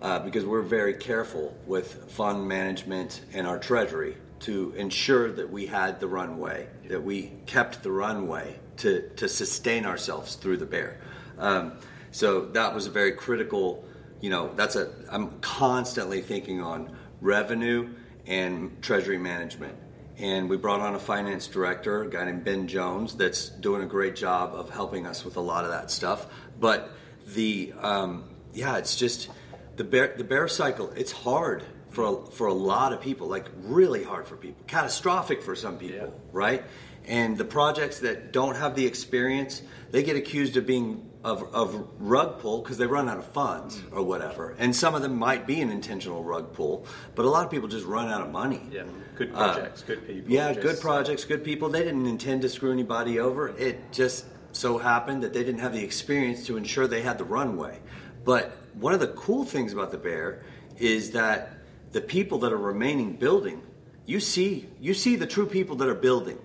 uh, 0.01 0.21
because 0.21 0.47
we're 0.47 0.63
very 0.63 0.95
careful 0.95 1.55
with 1.67 2.11
fund 2.11 2.49
management 2.49 3.21
and 3.35 3.47
our 3.47 3.59
treasury 3.59 4.17
to 4.41 4.73
ensure 4.77 5.33
that 5.33 5.51
we 5.51 5.67
had 5.67 6.01
the 6.01 6.07
runway, 6.07 6.67
that 6.89 7.03
we 7.03 7.33
kept 7.47 7.83
the 7.83 7.91
runway 7.91 8.59
to 8.79 9.09
to 9.17 9.29
sustain 9.29 9.85
ourselves 9.85 10.37
through 10.37 10.57
the 10.57 10.67
bear. 10.67 11.01
Um, 11.39 11.73
so 12.11 12.47
that 12.47 12.75
was 12.75 12.87
a 12.87 12.91
very 12.91 13.13
critical. 13.13 13.85
You 14.21 14.31
know, 14.31 14.55
that's 14.55 14.77
a. 14.77 14.91
I'm 15.11 15.41
constantly 15.41 16.23
thinking 16.23 16.63
on 16.63 16.97
revenue 17.21 17.91
and 18.27 18.81
treasury 18.83 19.19
management. 19.19 19.77
And 20.19 20.51
we 20.51 20.57
brought 20.57 20.81
on 20.81 20.95
a 20.97 20.99
finance 20.99 21.47
director, 21.47 22.03
a 22.03 22.11
guy 22.11 22.25
named 22.25 22.45
Ben 22.45 22.67
Jones, 22.67 23.15
that's 23.15 23.49
doing 23.49 23.83
a 23.83 23.87
great 23.87 24.17
job 24.17 24.53
of 24.55 24.69
helping 24.71 25.07
us 25.07 25.25
with 25.25 25.37
a 25.37 25.41
lot 25.41 25.65
of 25.65 25.71
that 25.71 25.91
stuff. 25.91 26.27
But 26.59 26.91
the 27.35 27.73
um, 27.81 28.25
yeah, 28.53 28.79
it's 28.79 28.97
just 28.97 29.31
the 29.77 29.85
bear 29.85 30.15
the 30.17 30.25
bear 30.25 30.49
cycle. 30.49 30.91
It's 30.97 31.13
hard 31.13 31.63
for 31.91 32.05
a, 32.05 32.31
for 32.33 32.47
a 32.49 32.53
lot 32.53 32.93
of 32.93 33.01
people, 33.01 33.29
like 33.29 33.47
really 33.63 34.03
hard 34.03 34.27
for 34.27 34.37
people, 34.37 34.63
catastrophic 34.67 35.43
for 35.43 35.55
some 35.55 35.79
people, 35.79 35.97
Yeah. 35.97 36.13
right? 36.33 36.65
And 37.07 37.39
the 37.39 37.45
projects 37.45 38.01
that 38.01 38.33
don't 38.33 38.57
have 38.57 38.75
the 38.75 38.87
experience, 38.87 39.63
they 39.93 40.03
get 40.03 40.17
accused 40.17 40.57
of 40.57 40.67
being 40.67 41.08
of, 41.29 41.55
of 41.55 41.87
rug 41.99 42.39
pull 42.41 42.63
because 42.63 42.79
they 42.79 42.87
run 42.87 43.07
out 43.09 43.19
of 43.19 43.27
funds 43.27 43.83
or 43.93 44.03
whatever. 44.03 44.55
And 44.59 44.75
some 44.75 44.95
of 44.95 45.03
them 45.03 45.17
might 45.17 45.47
be 45.47 45.61
an 45.61 45.71
intentional 45.71 46.25
rug 46.25 46.55
pull, 46.55 46.87
but 47.15 47.27
a 47.27 47.29
lot 47.29 47.45
of 47.45 47.51
people 47.51 47.69
just 47.69 47.85
run 47.85 48.09
out 48.09 48.23
of 48.23 48.31
money. 48.31 48.63
Yeah, 48.73 48.85
good 49.15 49.31
Uh, 49.35 49.53
projects, 49.53 49.83
good 49.83 50.07
people. 50.07 50.31
Yeah, 50.33 50.53
just- 50.53 50.63
good 50.67 50.81
projects, 50.81 51.25
good 51.25 51.45
people. 51.45 51.69
They 51.69 51.85
didn't 51.85 52.07
intend 52.07 52.43
to 52.43 52.49
screw 52.49 52.73
anybody 52.73 53.19
over. 53.21 53.49
It 53.59 53.93
just 53.93 54.25
so 54.53 54.79
happened 54.79 55.23
that 55.23 55.35
they 55.35 55.45
didn't 55.45 55.61
have 55.61 55.75
the 55.75 55.85
experience 55.85 56.47
to 56.47 56.57
ensure 56.57 56.87
they 56.87 57.03
had 57.03 57.19
the 57.19 57.25
runway. 57.25 57.79
But 58.25 58.53
one 58.75 58.95
of 58.95 59.01
the 59.01 59.09
cool 59.09 59.45
things 59.45 59.75
about 59.75 59.91
the 59.91 59.99
bear 59.99 60.43
is 60.79 61.11
that 61.11 61.59
the 61.93 62.01
people 62.01 62.39
that 62.39 62.53
are 62.55 62.59
remaining 62.59 63.13
building, 63.13 63.61
you 64.07 64.21
see, 64.21 64.67
you 64.81 64.95
see 64.95 65.17
the 65.17 65.27
true 65.27 65.47
people 65.47 65.77
that 65.77 65.89
are 65.89 65.95
building, 65.95 66.39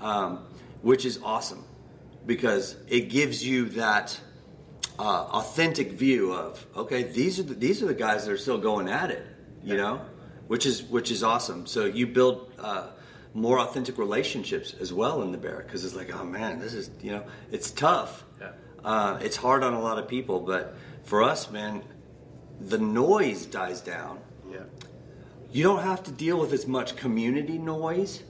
um, 0.00 0.40
which 0.82 1.06
is 1.06 1.18
awesome 1.24 1.64
because 2.26 2.76
it 2.88 3.08
gives 3.08 3.46
you 3.46 3.68
that 3.70 4.18
uh, 4.98 5.02
authentic 5.02 5.92
view 5.92 6.32
of 6.32 6.64
okay, 6.76 7.04
these 7.04 7.38
are 7.38 7.44
the, 7.44 7.54
these 7.54 7.82
are 7.82 7.86
the 7.86 7.94
guys 7.94 8.26
that 8.26 8.32
are 8.32 8.38
still 8.38 8.58
going 8.58 8.88
at 8.88 9.10
it, 9.10 9.24
you 9.62 9.76
know, 9.76 10.00
which 10.48 10.66
is 10.66 10.82
which 10.82 11.10
is 11.10 11.22
awesome. 11.22 11.66
So 11.66 11.84
you 11.84 12.06
build 12.06 12.52
uh, 12.58 12.88
more 13.34 13.58
authentic 13.60 13.98
relationships 13.98 14.74
as 14.80 14.92
well 14.92 15.22
in 15.22 15.32
the 15.32 15.38
bear 15.38 15.62
because 15.64 15.84
it's 15.84 15.94
like 15.94 16.14
oh 16.14 16.24
man, 16.24 16.58
this 16.58 16.74
is 16.74 16.90
you 17.02 17.12
know 17.12 17.24
it's 17.50 17.70
tough. 17.70 18.24
Yeah. 18.40 18.52
Uh, 18.84 19.18
it's 19.22 19.36
hard 19.36 19.62
on 19.64 19.74
a 19.74 19.80
lot 19.80 19.98
of 19.98 20.08
people, 20.08 20.40
but 20.40 20.76
for 21.04 21.22
us, 21.22 21.50
man, 21.50 21.82
the 22.60 22.78
noise 22.78 23.44
dies 23.46 23.80
down 23.80 24.18
Yeah. 24.50 24.60
you 25.52 25.62
don't 25.62 25.82
have 25.82 26.02
to 26.04 26.10
deal 26.10 26.38
with 26.38 26.52
as 26.52 26.66
much 26.66 26.96
community 26.96 27.58
noise. 27.58 28.22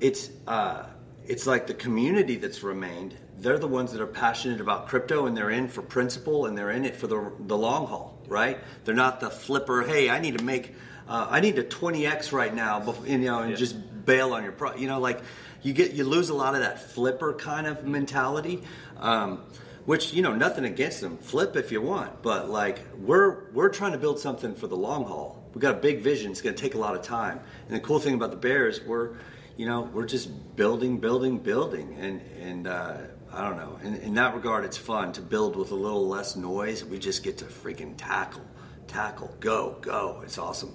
It's 0.00 0.30
uh, 0.46 0.86
it's 1.26 1.46
like 1.46 1.66
the 1.66 1.74
community 1.74 2.36
that's 2.36 2.62
remained. 2.62 3.16
They're 3.44 3.58
the 3.58 3.68
ones 3.68 3.92
that 3.92 4.00
are 4.00 4.06
passionate 4.06 4.60
about 4.60 4.88
crypto 4.88 5.26
and 5.26 5.36
they're 5.36 5.50
in 5.50 5.68
for 5.68 5.82
principle 5.82 6.46
and 6.46 6.56
they're 6.56 6.70
in 6.70 6.86
it 6.86 6.96
for 6.96 7.06
the 7.06 7.30
the 7.40 7.56
long 7.56 7.86
haul, 7.86 8.18
right? 8.26 8.58
They're 8.84 8.94
not 8.94 9.20
the 9.20 9.28
flipper. 9.28 9.82
Hey, 9.82 10.08
I 10.08 10.18
need 10.18 10.38
to 10.38 10.42
make 10.44 10.74
uh, 11.06 11.28
I 11.30 11.40
need 11.40 11.58
a 11.58 11.62
20x 11.62 12.32
right 12.32 12.54
now, 12.54 12.94
you 13.04 13.18
know, 13.18 13.40
and 13.40 13.50
yeah. 13.50 13.56
just 13.56 13.76
bail 14.06 14.32
on 14.32 14.44
your 14.44 14.52
pro. 14.52 14.74
You 14.74 14.88
know, 14.88 14.98
like 14.98 15.20
you 15.62 15.74
get 15.74 15.92
you 15.92 16.04
lose 16.04 16.30
a 16.30 16.34
lot 16.34 16.54
of 16.54 16.62
that 16.62 16.90
flipper 16.90 17.34
kind 17.34 17.66
of 17.66 17.84
mentality. 17.84 18.62
Um, 18.98 19.42
which 19.84 20.14
you 20.14 20.22
know 20.22 20.34
nothing 20.34 20.64
against 20.64 21.02
them 21.02 21.18
flip 21.18 21.56
if 21.56 21.70
you 21.70 21.78
want 21.78 22.22
but 22.22 22.48
like 22.48 22.80
we're 22.96 23.50
we're 23.50 23.68
trying 23.68 23.92
to 23.92 23.98
build 23.98 24.18
something 24.18 24.54
for 24.54 24.66
the 24.66 24.76
long 24.76 25.04
haul 25.04 25.44
We've 25.52 25.60
got 25.60 25.74
a 25.74 25.78
big 25.78 26.00
vision 26.00 26.30
it's 26.30 26.40
going 26.40 26.54
to 26.54 26.62
take 26.62 26.74
a 26.74 26.78
lot 26.78 26.94
of 26.94 27.02
time 27.02 27.38
and 27.66 27.76
the 27.76 27.80
cool 27.80 27.98
thing 27.98 28.14
about 28.14 28.30
the 28.30 28.38
bears 28.38 28.80
we're 28.80 29.16
you 29.58 29.66
know 29.66 29.82
we're 29.82 30.06
just 30.06 30.56
building 30.56 30.98
building 30.98 31.38
building 31.38 31.96
and 32.00 32.22
and 32.40 32.66
uh, 32.66 32.96
i 33.34 33.48
don't 33.48 33.56
know 33.56 33.78
in, 33.82 33.94
in 33.96 34.14
that 34.14 34.34
regard 34.34 34.64
it's 34.64 34.76
fun 34.78 35.12
to 35.12 35.20
build 35.20 35.56
with 35.56 35.70
a 35.70 35.74
little 35.74 36.06
less 36.06 36.36
noise 36.36 36.84
we 36.84 36.98
just 36.98 37.22
get 37.22 37.38
to 37.38 37.44
freaking 37.44 37.94
tackle 37.96 38.44
tackle 38.86 39.34
go 39.40 39.76
go 39.80 40.20
it's 40.24 40.38
awesome 40.38 40.74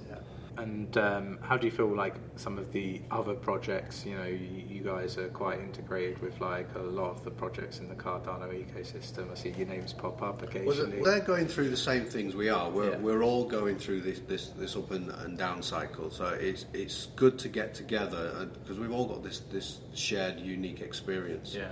and 0.59 0.97
um, 0.97 1.39
how 1.41 1.57
do 1.57 1.65
you 1.65 1.71
feel 1.71 1.87
like 1.87 2.15
some 2.35 2.57
of 2.57 2.71
the 2.73 3.01
other 3.11 3.33
projects? 3.33 4.05
You 4.05 4.17
know, 4.17 4.25
you, 4.25 4.63
you, 4.67 4.83
guys 4.83 5.17
are 5.17 5.29
quite 5.29 5.59
integrated 5.59 6.19
with 6.21 6.39
like 6.41 6.67
a 6.75 6.79
lot 6.79 7.11
of 7.11 7.23
the 7.23 7.31
projects 7.31 7.79
in 7.79 7.87
the 7.87 7.95
Cardano 7.95 8.51
ecosystem. 8.51 9.31
I 9.31 9.35
see 9.35 9.51
your 9.51 9.67
names 9.67 9.93
pop 9.93 10.21
up 10.21 10.41
occasionally. 10.41 11.01
Well, 11.01 11.11
they're 11.11 11.25
going 11.25 11.47
through 11.47 11.69
the 11.69 11.77
same 11.77 12.05
things 12.05 12.35
we 12.35 12.49
are. 12.49 12.69
We're, 12.69 12.91
yeah. 12.91 12.97
we're 12.97 13.23
all 13.23 13.45
going 13.45 13.77
through 13.77 14.01
this, 14.01 14.19
this, 14.19 14.49
this 14.49 14.75
up 14.75 14.91
and, 14.91 15.09
and 15.09 15.37
down 15.37 15.63
cycle. 15.63 16.11
So 16.11 16.27
it's 16.27 16.65
it's 16.73 17.07
good 17.15 17.39
to 17.39 17.49
get 17.49 17.73
together 17.73 18.49
because 18.61 18.79
we've 18.79 18.91
all 18.91 19.05
got 19.05 19.23
this 19.23 19.39
this 19.51 19.79
shared 19.93 20.39
unique 20.39 20.81
experience. 20.81 21.55
Yeah. 21.55 21.71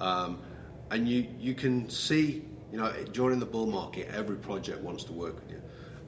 Um, 0.00 0.38
and 0.90 1.08
you 1.08 1.26
you 1.38 1.54
can 1.54 1.88
see 1.88 2.44
you 2.72 2.78
know 2.78 2.92
during 3.12 3.38
the 3.38 3.46
bull 3.46 3.66
market 3.66 4.08
every 4.12 4.36
project 4.36 4.80
wants 4.80 5.04
to 5.04 5.12
work 5.12 5.36
with 5.36 5.50
you 5.50 5.60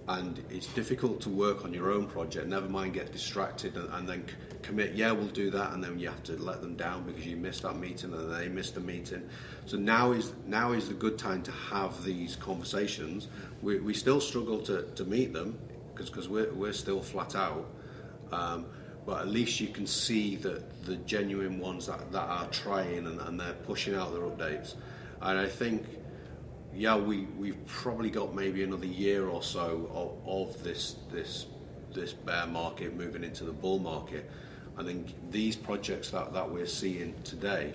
and 0.09 0.45
it's 0.51 0.67
difficult 0.69 1.21
to 1.21 1.29
work 1.29 1.65
on 1.65 1.73
your 1.73 1.93
own 1.93 2.07
project. 2.07 2.47
Never 2.47 2.69
mind 2.69 2.95
get 2.95 3.13
distracted 3.13 3.77
and, 3.77 3.89
and, 3.95 4.09
then 4.09 4.25
commit. 4.63 4.95
Yeah, 4.95 5.13
we'll 5.13 5.29
do 5.29 5.51
that, 5.51 5.73
and 5.73 5.83
then 5.83 5.99
you 5.99 6.09
have 6.09 6.23
to 6.25 6.37
let 6.43 6.61
them 6.61 6.77
down 6.77 7.05
because 7.05 7.25
you 7.27 7.37
missed 7.37 7.63
that 7.63 7.77
meeting 7.77 8.13
and 8.13 8.33
they 8.33 8.49
missed 8.49 8.75
the 8.75 8.81
meeting. 8.81 9.29
So 9.67 9.77
now 9.77 10.13
is 10.13 10.33
now 10.47 10.73
is 10.73 10.89
the 10.89 10.95
good 10.95 11.19
time 11.19 11.43
to 11.43 11.53
have 11.53 12.03
these 12.05 12.37
conversations. 12.37 13.29
We, 13.63 13.79
we 13.79 13.95
still 13.95 14.21
struggle 14.21 14.61
to, 14.63 14.83
to 14.83 15.05
meet 15.05 15.33
them 15.33 15.59
because 15.93 16.11
because 16.11 16.29
we're 16.29 16.53
we're 16.53 16.73
still 16.73 17.01
flat 17.01 17.37
out. 17.37 17.69
Um, 18.33 18.67
but 19.07 19.21
at 19.21 19.29
least 19.29 19.61
you 19.61 19.69
can 19.69 19.87
see 19.87 20.37
that 20.37 20.85
the 20.85 20.97
genuine 20.97 21.59
ones 21.59 21.87
that, 21.87 22.13
that 22.13 22.29
are 22.29 22.47
trying 22.49 23.07
and, 23.07 23.21
and 23.21 23.39
they're 23.39 23.53
pushing 23.53 23.95
out 23.95 24.13
their 24.13 24.23
updates. 24.23 24.75
And 25.21 25.39
I 25.39 25.49
think 25.49 25.87
yeah, 26.75 26.97
we 26.97 27.27
we've 27.39 27.67
probably 27.67 28.11
got 28.11 28.35
maybe 28.35 28.63
another 28.63 28.87
year 28.87 29.29
or 29.29 29.43
so 29.43 29.91
of, 30.27 30.57
of 30.57 30.65
this 30.65 30.97
this 31.11 31.47
this 31.93 32.13
bear 32.13 32.47
market 32.47 32.97
moving 32.97 33.25
into 33.25 33.45
the 33.45 33.53
bull 33.53 33.79
market. 33.79 34.31
I 34.77 34.83
think 34.83 35.15
these 35.31 35.55
projects 35.55 36.11
that, 36.11 36.33
that 36.33 36.51
we're 36.51 36.67
seeing 36.67 37.15
today 37.25 37.75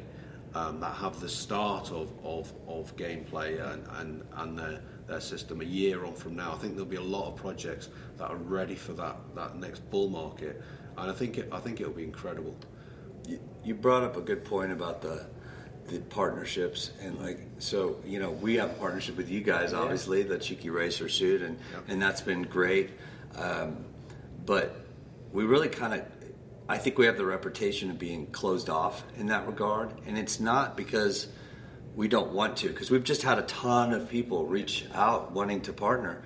um, 0.55 0.79
that 0.79 0.95
have 0.95 1.19
the 1.19 1.29
start 1.29 1.91
of, 1.91 2.11
of, 2.23 2.51
of 2.67 2.95
gameplay 2.95 3.61
and, 3.71 3.85
and, 3.97 4.23
and 4.37 4.57
their, 4.57 4.81
their 5.07 5.19
system 5.19 5.61
a 5.61 5.65
year 5.65 6.05
on 6.05 6.15
from 6.15 6.35
now, 6.35 6.53
I 6.53 6.57
think 6.57 6.73
there'll 6.73 6.89
be 6.89 6.95
a 6.95 7.01
lot 7.01 7.27
of 7.27 7.35
projects 7.35 7.89
that 8.17 8.29
are 8.29 8.37
ready 8.37 8.75
for 8.75 8.93
that, 8.93 9.17
that 9.35 9.57
next 9.57 9.87
bull 9.91 10.09
market. 10.09 10.61
And 10.97 11.11
I 11.11 11.13
think 11.13 11.37
it, 11.37 11.49
I 11.51 11.59
think 11.59 11.79
it'll 11.79 11.93
be 11.93 12.03
incredible. 12.03 12.55
You, 13.27 13.39
you 13.63 13.73
brought 13.73 14.03
up 14.03 14.17
a 14.17 14.21
good 14.21 14.43
point 14.43 14.71
about 14.71 15.01
the 15.01 15.27
the 15.87 15.99
partnerships 15.99 16.91
and 17.01 17.17
like 17.19 17.39
so 17.59 17.97
you 18.05 18.19
know 18.19 18.31
we 18.31 18.55
have 18.55 18.71
a 18.71 18.73
partnership 18.73 19.15
with 19.15 19.29
you 19.29 19.39
guys 19.39 19.73
obviously 19.73 20.21
yeah. 20.21 20.27
the 20.27 20.37
cheeky 20.37 20.69
racer 20.69 21.07
suit 21.07 21.41
and 21.41 21.57
yep. 21.71 21.83
and 21.87 22.01
that's 22.01 22.19
been 22.19 22.43
great 22.43 22.91
um, 23.35 23.85
but 24.45 24.75
we 25.31 25.45
really 25.45 25.69
kind 25.69 25.93
of 25.93 26.01
i 26.67 26.77
think 26.77 26.97
we 26.97 27.05
have 27.05 27.17
the 27.17 27.25
reputation 27.25 27.89
of 27.89 27.97
being 27.97 28.27
closed 28.27 28.69
off 28.69 29.03
in 29.17 29.27
that 29.27 29.47
regard 29.47 29.89
and 30.05 30.17
it's 30.17 30.41
not 30.41 30.75
because 30.75 31.27
we 31.95 32.09
don't 32.09 32.33
want 32.33 32.57
to 32.57 32.67
because 32.67 32.91
we've 32.91 33.05
just 33.05 33.21
had 33.21 33.39
a 33.39 33.43
ton 33.43 33.93
of 33.93 34.09
people 34.09 34.45
reach 34.45 34.85
out 34.93 35.31
wanting 35.31 35.61
to 35.61 35.71
partner 35.71 36.21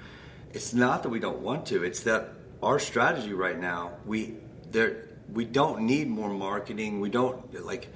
it's 0.54 0.74
not 0.74 1.04
that 1.04 1.10
we 1.10 1.20
don't 1.20 1.40
want 1.40 1.68
to 1.68 1.84
it's 1.84 2.02
that 2.02 2.30
our 2.64 2.80
strategy 2.80 3.34
right 3.34 3.60
now 3.60 3.92
we 4.06 4.34
there 4.72 5.08
we 5.32 5.46
don't 5.46 5.82
need 5.82 6.08
more 6.10 6.30
marketing. 6.30 7.00
We 7.00 7.10
don't 7.10 7.66
like 7.66 7.88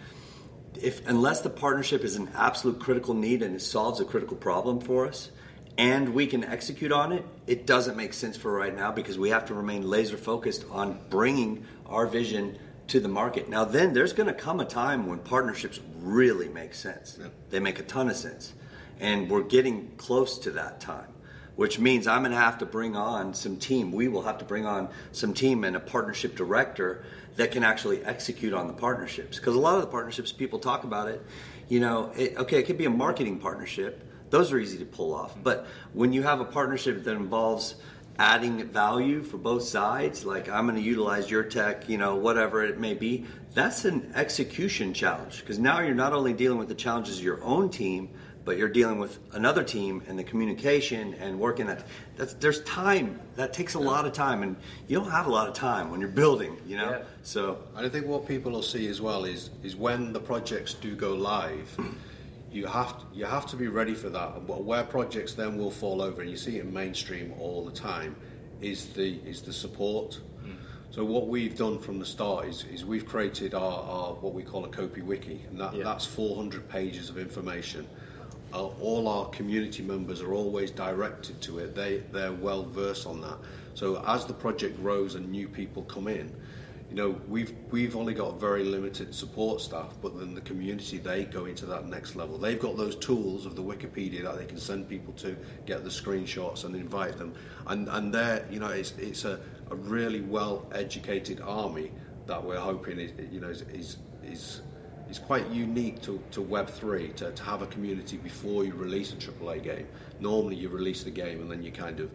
if 0.76 1.08
unless 1.08 1.42
the 1.42 1.50
partnership 1.50 2.04
is 2.04 2.16
an 2.16 2.30
absolute 2.36 2.80
critical 2.80 3.14
need 3.14 3.42
and 3.42 3.56
it 3.56 3.62
solves 3.62 4.00
a 4.00 4.06
critical 4.06 4.38
problem 4.38 4.82
for 4.82 5.08
us 5.08 5.32
and 5.78 6.14
we 6.14 6.28
can 6.28 6.44
execute 6.44 6.92
on 6.92 7.14
it 7.14 7.26
it 7.48 7.66
doesn't 7.66 7.96
make 7.96 8.14
sense 8.14 8.36
for 8.36 8.52
right 8.52 8.76
now 8.76 8.92
because 8.92 9.18
we 9.18 9.30
have 9.30 9.46
to 9.46 9.54
remain 9.54 9.90
laser 9.90 10.18
focused 10.18 10.66
on 10.72 11.00
bringing 11.10 11.66
our 11.86 12.06
vision 12.06 12.58
to 12.88 13.00
the 13.00 13.08
market. 13.08 13.50
Now 13.50 13.66
then 13.66 13.94
there's 13.94 14.14
going 14.14 14.28
to 14.28 14.34
come 14.34 14.60
a 14.60 14.66
time 14.66 15.08
when 15.08 15.20
partnerships 15.20 15.80
really 16.00 16.50
make 16.50 16.74
sense. 16.74 17.18
Yeah. 17.20 17.30
they 17.50 17.60
make 17.60 17.80
a 17.80 17.84
ton 17.84 18.10
of 18.10 18.16
sense. 18.16 18.54
And 19.00 19.30
we're 19.30 19.44
getting 19.44 19.92
close 19.98 20.40
to 20.40 20.52
that 20.52 20.80
time 20.80 21.14
which 21.56 21.80
means 21.80 22.08
i'm 22.08 22.22
going 22.22 22.32
to 22.32 22.38
have 22.38 22.58
to 22.58 22.65
bring 22.65 22.96
on 22.96 23.34
some 23.34 23.58
team 23.58 23.91
we 23.91 24.08
will 24.08 24.24
have 24.24 24.38
to 24.38 24.46
bring 24.46 24.65
on 24.65 24.89
some 25.12 25.34
team 25.34 25.63
and 25.63 25.76
a 25.76 25.80
partnership 25.80 26.36
director 26.36 27.04
that 27.36 27.52
can 27.52 27.63
actually 27.63 28.04
execute 28.04 28.54
on 28.54 28.68
the 28.68 28.74
partnerships. 28.74 29.38
Because 29.38 29.56
a 29.56 29.60
lot 29.60 29.76
of 29.76 29.82
the 29.82 29.88
partnerships, 29.88 30.32
people 30.32 30.60
talk 30.60 30.84
about 30.84 31.08
it, 31.10 31.22
you 31.68 31.80
know, 31.80 32.12
it, 32.15 32.38
okay, 32.38 32.60
it 32.60 32.63
could 32.63 32.78
be 32.78 32.86
a 32.86 32.89
marketing 32.89 33.39
partnership. 33.39 34.02
Those 34.30 34.52
are 34.52 34.58
easy 34.58 34.78
to 34.80 34.86
pull 34.86 35.13
off. 35.13 35.36
But 35.41 35.68
when 35.94 36.13
you 36.13 36.24
have 36.24 36.39
a 36.39 36.46
partnership 36.46 37.04
that 37.04 37.12
involves 37.12 37.76
adding 38.18 38.65
value 38.70 39.22
for 39.24 39.38
both 39.38 39.63
sides, 39.63 40.26
like 40.26 40.48
I'm 40.48 40.65
going 40.65 40.78
to 40.78 40.84
utilize 40.84 41.30
your 41.30 41.44
tech, 41.44 41.89
you 41.89 41.98
know, 41.98 42.15
whatever 42.15 42.63
it 42.63 42.80
may 42.80 42.94
be, 42.94 43.26
that's 43.54 43.86
an 43.86 44.12
execution 44.15 44.94
challenge. 44.94 45.41
Because 45.41 45.60
now 45.60 45.82
you're 45.82 45.96
not 45.96 46.13
only 46.13 46.34
dealing 46.34 46.58
with 46.58 46.70
the 46.70 46.76
challenges 46.76 47.18
of 47.18 47.24
your 47.24 47.44
own 47.44 47.70
team, 47.70 48.10
but 48.46 48.58
you're 48.58 48.70
dealing 48.70 49.00
with 49.00 49.18
another 49.34 49.64
team 49.64 50.04
and 50.08 50.18
the 50.18 50.24
communication 50.24 51.16
and 51.16 51.38
working 51.38 51.66
that 51.66 51.84
that's 52.16 52.34
there's 52.36 52.62
time 52.62 53.20
that 53.36 53.52
takes 53.52 53.74
a 53.74 53.80
lot 53.80 54.06
of 54.06 54.14
time 54.14 54.44
and 54.44 54.56
you 54.88 54.98
don't 54.98 55.12
have 55.12 55.26
a 55.26 55.30
lot 55.30 55.50
of 55.50 55.54
time 55.54 55.90
when 55.90 56.00
you're 56.00 56.08
building 56.08 56.56
you 56.66 56.78
know 56.78 56.92
yeah. 56.92 57.04
so 57.24 57.58
and 57.76 57.86
i 57.86 57.90
think 57.90 58.06
what 58.06 58.26
people 58.28 58.52
will 58.52 58.62
see 58.62 58.88
as 58.88 59.02
well 59.02 59.26
is 59.26 59.50
is 59.64 59.76
when 59.76 60.14
the 60.14 60.20
projects 60.20 60.76
do 60.76 60.96
go 60.96 61.14
live 61.14 61.78
you 62.52 62.66
have 62.66 63.00
to, 63.00 63.06
you 63.14 63.26
have 63.26 63.46
to 63.48 63.58
be 63.58 63.68
ready 63.68 63.94
for 63.94 64.10
that 64.10 64.36
and 64.36 64.48
where 64.48 64.84
projects 64.84 65.34
then 65.34 65.58
will 65.58 65.72
fall 65.72 66.02
over 66.02 66.22
and 66.22 66.30
you 66.30 66.38
see 66.38 66.58
it 66.58 66.66
in 66.66 66.74
mainstream 66.74 67.34
all 67.40 67.66
the 67.66 67.72
time 67.72 68.16
is 68.62 68.88
the 68.94 69.16
is 69.26 69.42
the 69.42 69.52
support 69.52 70.20
mm. 70.46 70.56
so 70.92 71.04
what 71.04 71.28
we've 71.28 71.58
done 71.58 71.78
from 71.80 72.00
the 72.00 72.06
start 72.06 72.46
is, 72.46 72.64
is 72.72 72.86
we've 72.86 73.06
created 73.06 73.54
our, 73.54 73.82
our 73.84 74.14
what 74.14 74.34
we 74.34 74.42
call 74.42 74.64
a 74.64 74.70
Copi 74.70 75.04
Wiki, 75.04 75.42
and 75.50 75.60
that, 75.60 75.76
yeah. 75.76 75.84
that's 75.84 76.06
400 76.06 76.70
pages 76.70 77.10
of 77.10 77.18
information 77.18 77.86
uh, 78.56 78.70
all 78.80 79.08
our 79.10 79.26
community 79.30 79.84
members 79.84 80.22
are 80.22 80.34
always 80.34 80.72
directed 80.72 81.41
to 81.41 81.60
it. 81.60 81.76
They 81.76 81.98
they're 82.12 82.32
well 82.32 82.63
versed 82.63 83.06
on 83.06 83.22
that. 83.22 83.38
So 83.74 84.02
as 84.08 84.26
the 84.26 84.34
project 84.34 84.82
grows 84.82 85.15
and 85.15 85.30
new 85.30 85.50
people 85.50 85.84
come 85.84 86.08
in, 86.08 86.34
you 86.89 86.96
know 86.96 87.22
we've 87.28 87.54
we've 87.70 87.98
only 87.98 88.13
got 88.13 88.39
very 88.39 88.63
limited 88.63 89.13
support 89.13 89.60
staff, 89.60 89.94
but 90.02 90.18
then 90.18 90.34
the 90.34 90.41
community 90.41 90.98
they 90.98 91.26
go 91.26 91.46
into 91.46 91.65
that 91.65 91.86
next 91.88 92.15
level. 92.15 92.38
They've 92.38 92.60
got 92.60 92.78
those 92.78 92.96
tools 92.96 93.46
of 93.46 93.58
the 93.58 93.63
Wikipedia 93.63 94.24
that 94.24 94.38
they 94.38 94.46
can 94.46 94.58
send 94.58 94.88
people 94.88 95.13
to, 95.15 95.36
get 95.65 95.84
the 95.84 95.89
screenshots 95.89 96.63
and 96.63 96.76
invite 96.76 97.18
them, 97.18 97.34
and 97.68 97.89
and 97.89 98.13
they're 98.13 98.46
you 98.50 98.60
know 98.60 98.70
it's 98.70 98.94
it's 98.98 99.26
a, 99.26 99.39
a 99.70 99.76
really 99.76 100.22
well 100.22 100.65
educated 100.74 101.41
army 101.41 101.91
that 102.28 102.44
we're 102.44 102.58
hoping 102.58 103.00
is 103.00 103.12
you 103.32 103.41
know 103.41 103.50
is 103.50 103.63
is, 103.74 103.98
is 104.24 104.62
it's 105.15 105.23
quite 105.23 105.49
unique 105.49 106.01
to, 106.01 106.21
to 106.32 106.41
Web3 106.41 107.15
to, 107.15 107.32
to 107.32 107.43
have 107.43 107.62
a 107.62 107.67
community 107.67 108.17
before 108.17 108.65
you 108.65 108.73
release 108.73 109.13
a 109.13 109.15
AAA 109.15 109.63
game. 109.63 109.88
Normally, 110.19 110.58
you 110.58 110.67
release 110.67 111.04
the 111.04 111.12
game 111.12 111.39
and 111.39 111.49
then 111.49 111.63
you 111.63 111.71
kind 111.71 112.01
of 112.01 112.12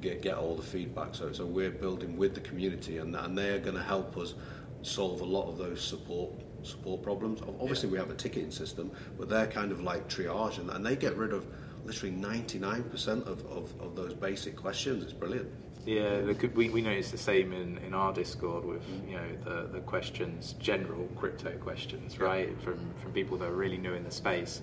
get, 0.00 0.22
get 0.22 0.34
all 0.34 0.56
the 0.56 0.62
feedback. 0.62 1.14
So, 1.14 1.32
so 1.32 1.46
we're 1.46 1.70
building 1.70 2.16
with 2.16 2.34
the 2.34 2.40
community, 2.40 2.98
and, 2.98 3.14
and 3.14 3.38
they 3.38 3.50
are 3.50 3.60
going 3.60 3.76
to 3.76 3.82
help 3.82 4.16
us 4.16 4.34
solve 4.82 5.20
a 5.20 5.24
lot 5.24 5.48
of 5.48 5.56
those 5.56 5.80
support 5.80 6.32
support 6.64 7.00
problems. 7.00 7.42
Obviously, 7.60 7.88
yeah. 7.88 7.92
we 7.92 7.98
have 7.98 8.10
a 8.10 8.14
ticketing 8.14 8.50
system, 8.50 8.90
but 9.16 9.28
they're 9.28 9.46
kind 9.46 9.70
of 9.70 9.80
like 9.80 10.08
triage, 10.08 10.58
and, 10.58 10.68
and 10.70 10.84
they 10.84 10.96
get 10.96 11.16
rid 11.16 11.32
of 11.32 11.46
literally 11.84 12.14
99% 12.14 13.06
of, 13.28 13.46
of, 13.46 13.80
of 13.80 13.94
those 13.94 14.14
basic 14.14 14.56
questions. 14.56 15.04
It's 15.04 15.12
brilliant. 15.12 15.48
Yeah, 15.84 16.20
the, 16.20 16.50
we, 16.54 16.68
we 16.68 16.80
noticed 16.80 17.10
the 17.10 17.18
same 17.18 17.52
in, 17.52 17.78
in 17.78 17.92
our 17.92 18.12
Discord 18.12 18.64
with 18.64 18.82
you 19.08 19.16
know 19.16 19.28
the, 19.44 19.68
the 19.72 19.80
questions, 19.80 20.54
general 20.60 21.08
crypto 21.16 21.50
questions, 21.58 22.20
right, 22.20 22.48
from 22.62 22.78
from 22.96 23.12
people 23.12 23.36
that 23.38 23.48
are 23.48 23.54
really 23.54 23.78
new 23.78 23.94
in 23.94 24.04
the 24.04 24.10
space, 24.10 24.62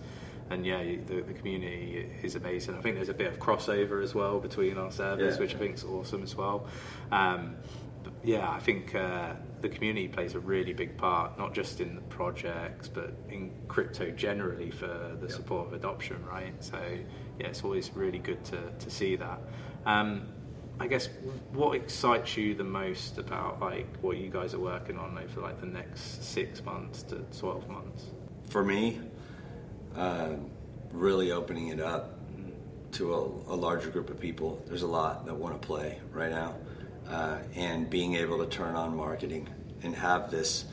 and 0.49 0.65
yeah, 0.65 0.81
the, 0.81 1.21
the 1.21 1.33
community 1.33 2.09
is 2.23 2.35
amazing. 2.35 2.75
I 2.75 2.81
think 2.81 2.95
there's 2.95 3.09
a 3.09 3.13
bit 3.13 3.27
of 3.27 3.37
crossover 3.37 4.01
as 4.01 4.15
well 4.15 4.39
between 4.39 4.77
our 4.77 4.91
servers, 4.91 5.35
yeah. 5.35 5.39
which 5.39 5.55
I 5.55 5.57
think 5.57 5.75
is 5.75 5.83
awesome 5.83 6.23
as 6.23 6.35
well. 6.37 6.67
Um, 7.11 7.57
but 8.01 8.13
yeah, 8.23 8.49
I 8.49 8.59
think 8.59 8.95
uh, 8.95 9.33
the 9.59 9.67
community 9.67 10.07
plays 10.07 10.35
a 10.35 10.39
really 10.39 10.71
big 10.71 10.97
part, 10.97 11.37
not 11.37 11.53
just 11.53 11.81
in 11.81 11.95
the 11.95 12.01
projects, 12.03 12.87
but 12.87 13.13
in 13.29 13.51
crypto 13.67 14.09
generally 14.11 14.71
for 14.71 14.87
the 15.19 15.27
yep. 15.27 15.31
support 15.31 15.67
of 15.67 15.73
adoption, 15.73 16.23
right? 16.25 16.53
So 16.63 16.79
yeah, 17.39 17.47
it's 17.47 17.63
always 17.63 17.91
really 17.93 18.19
good 18.19 18.43
to, 18.45 18.71
to 18.79 18.89
see 18.89 19.17
that. 19.17 19.41
Um, 19.85 20.27
I 20.79 20.87
guess 20.87 21.09
what 21.51 21.75
excites 21.75 22.37
you 22.37 22.55
the 22.55 22.63
most 22.63 23.17
about 23.17 23.59
like 23.59 23.87
what 24.01 24.17
you 24.17 24.29
guys 24.29 24.53
are 24.53 24.59
working 24.59 24.97
on 24.97 25.17
over 25.17 25.41
like 25.41 25.59
the 25.59 25.67
next 25.67 26.23
six 26.23 26.63
months 26.63 27.03
to 27.03 27.17
twelve 27.37 27.67
months? 27.67 28.05
For 28.47 28.63
me, 28.63 28.99
uh, 29.95 30.35
really 30.93 31.31
opening 31.31 31.67
it 31.67 31.81
up 31.81 32.17
to 32.93 33.13
a, 33.13 33.53
a, 33.53 33.55
larger 33.55 33.89
group 33.89 34.09
of 34.09 34.19
people. 34.19 34.63
There's 34.67 34.81
a 34.81 34.87
lot 34.87 35.25
that 35.25 35.35
want 35.35 35.61
to 35.61 35.67
play 35.67 35.99
right 36.11 36.31
now, 36.31 36.55
uh, 37.07 37.39
and 37.55 37.89
being 37.89 38.15
able 38.15 38.39
to 38.39 38.47
turn 38.47 38.75
on 38.75 38.95
marketing 38.95 39.47
and 39.83 39.93
have 39.95 40.31
this 40.31 40.65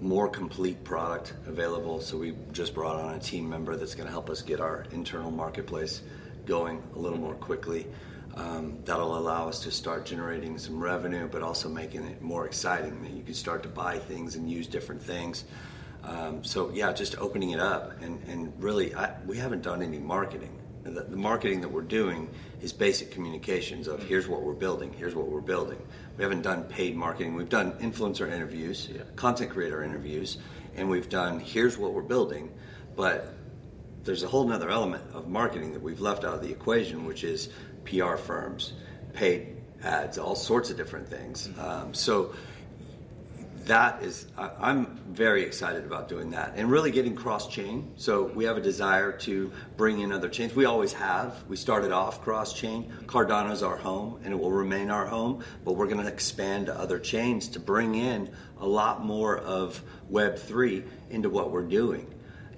more 0.00 0.28
complete 0.28 0.84
product 0.84 1.34
available. 1.46 2.00
So 2.00 2.18
we 2.18 2.36
just 2.52 2.74
brought 2.74 2.96
on 2.96 3.14
a 3.14 3.18
team 3.18 3.48
member 3.48 3.76
that's 3.76 3.94
going 3.94 4.06
to 4.06 4.12
help 4.12 4.30
us 4.30 4.42
get 4.42 4.60
our 4.60 4.86
internal 4.92 5.30
marketplace 5.30 6.02
going 6.46 6.82
a 6.94 6.98
little 6.98 7.18
more 7.18 7.34
quickly. 7.34 7.86
Um, 8.36 8.78
that'll 8.84 9.18
allow 9.18 9.48
us 9.48 9.60
to 9.64 9.70
start 9.70 10.06
generating 10.06 10.58
some 10.58 10.82
revenue, 10.82 11.28
but 11.28 11.42
also 11.42 11.68
making 11.68 12.04
it 12.04 12.22
more 12.22 12.46
exciting. 12.46 13.02
That 13.02 13.12
you 13.12 13.22
can 13.22 13.34
start 13.34 13.62
to 13.64 13.68
buy 13.68 13.98
things 13.98 14.36
and 14.36 14.50
use 14.50 14.66
different 14.66 15.02
things. 15.02 15.44
Um, 16.02 16.42
so 16.44 16.70
yeah, 16.70 16.92
just 16.92 17.18
opening 17.18 17.50
it 17.50 17.60
up 17.60 18.00
and, 18.00 18.22
and 18.26 18.52
really, 18.62 18.94
I, 18.94 19.14
we 19.26 19.36
haven't 19.36 19.62
done 19.62 19.82
any 19.82 19.98
marketing. 19.98 20.56
The, 20.82 21.02
the, 21.02 21.16
marketing 21.16 21.60
that 21.60 21.68
we're 21.68 21.82
doing 21.82 22.30
is 22.62 22.72
basic 22.72 23.10
communications 23.10 23.86
of 23.86 24.02
here's 24.02 24.26
what 24.26 24.42
we're 24.42 24.54
building, 24.54 24.94
here's 24.94 25.14
what 25.14 25.28
we're 25.28 25.42
building. 25.42 25.80
We 26.16 26.24
haven't 26.24 26.40
done 26.40 26.64
paid 26.64 26.96
marketing. 26.96 27.34
We've 27.34 27.50
done 27.50 27.72
influencer 27.72 28.32
interviews, 28.32 28.88
yeah. 28.90 29.02
content 29.14 29.50
creator 29.50 29.84
interviews, 29.84 30.38
and 30.76 30.88
we've 30.88 31.10
done 31.10 31.38
here's 31.38 31.76
what 31.76 31.92
we're 31.92 32.00
building, 32.00 32.50
but 32.96 33.34
there's 34.04 34.22
a 34.22 34.28
whole 34.28 34.50
other 34.50 34.70
element 34.70 35.04
of 35.12 35.28
marketing 35.28 35.74
that 35.74 35.82
we've 35.82 36.00
left 36.00 36.24
out 36.24 36.34
of 36.34 36.42
the 36.42 36.50
equation, 36.50 37.04
which 37.04 37.24
is 37.24 37.50
PR 37.84 38.16
firms, 38.16 38.72
paid 39.12 39.56
ads, 39.82 40.18
all 40.18 40.34
sorts 40.34 40.70
of 40.70 40.76
different 40.76 41.08
things. 41.08 41.48
Mm-hmm. 41.48 41.60
Um, 41.60 41.94
so 41.94 42.32
that 43.64 44.02
is, 44.02 44.26
I, 44.36 44.70
am 44.70 44.98
very 45.08 45.42
excited 45.42 45.84
about 45.84 46.08
doing 46.08 46.30
that 46.30 46.54
and 46.56 46.70
really 46.70 46.90
getting 46.90 47.14
cross 47.14 47.46
chain. 47.48 47.92
So 47.96 48.24
we 48.24 48.44
have 48.44 48.56
a 48.56 48.60
desire 48.60 49.12
to 49.18 49.52
bring 49.76 50.00
in 50.00 50.12
other 50.12 50.28
chains. 50.28 50.54
We 50.54 50.64
always 50.64 50.92
have. 50.94 51.44
We 51.48 51.56
started 51.56 51.92
off 51.92 52.22
cross 52.22 52.52
chain. 52.52 52.92
Cardano 53.06 53.52
is 53.52 53.62
our 53.62 53.76
home 53.76 54.20
and 54.24 54.32
it 54.32 54.36
will 54.38 54.50
remain 54.50 54.90
our 54.90 55.06
home, 55.06 55.44
but 55.64 55.74
we're 55.74 55.86
going 55.86 56.02
to 56.02 56.08
expand 56.08 56.66
to 56.66 56.78
other 56.78 56.98
chains 56.98 57.48
to 57.48 57.60
bring 57.60 57.94
in 57.94 58.30
a 58.58 58.66
lot 58.66 59.04
more 59.04 59.38
of 59.38 59.82
Web3 60.10 60.84
into 61.10 61.30
what 61.30 61.50
we're 61.50 61.62
doing 61.62 62.12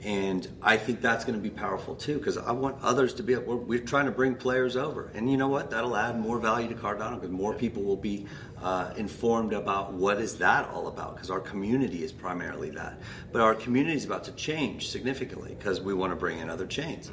and 0.04 0.48
I 0.60 0.76
think 0.76 1.00
that's 1.00 1.24
going 1.24 1.36
to 1.36 1.42
be 1.42 1.50
powerful 1.50 1.94
too 1.94 2.18
because 2.18 2.36
I 2.36 2.50
want 2.50 2.76
others 2.82 3.14
to 3.14 3.22
be. 3.22 3.36
We're, 3.36 3.56
we're, 3.56 3.78
trying 3.78 4.06
to 4.06 4.10
bring 4.10 4.34
players 4.34 4.76
over, 4.76 5.10
and 5.14 5.30
you 5.30 5.36
know 5.36 5.48
what? 5.48 5.70
That'll 5.70 5.96
add 5.96 6.18
more 6.18 6.38
value 6.38 6.68
to 6.68 6.74
Cardano 6.74 7.14
because 7.14 7.30
more 7.30 7.54
people 7.54 7.84
will 7.84 7.96
be 7.96 8.26
uh, 8.62 8.92
informed 8.96 9.52
about 9.52 9.92
what 9.92 10.20
is 10.20 10.38
that 10.38 10.68
all 10.70 10.88
about 10.88 11.14
because 11.14 11.30
our 11.30 11.40
community 11.40 12.02
is 12.02 12.10
primarily 12.10 12.70
that. 12.70 12.98
But 13.30 13.42
our 13.42 13.54
community 13.54 13.96
is 13.96 14.04
about 14.04 14.24
to 14.24 14.32
change 14.32 14.88
significantly 14.88 15.54
because 15.56 15.80
we 15.80 15.94
want 15.94 16.10
to 16.12 16.16
bring 16.16 16.38
in 16.38 16.50
other 16.50 16.66
chains. 16.66 17.10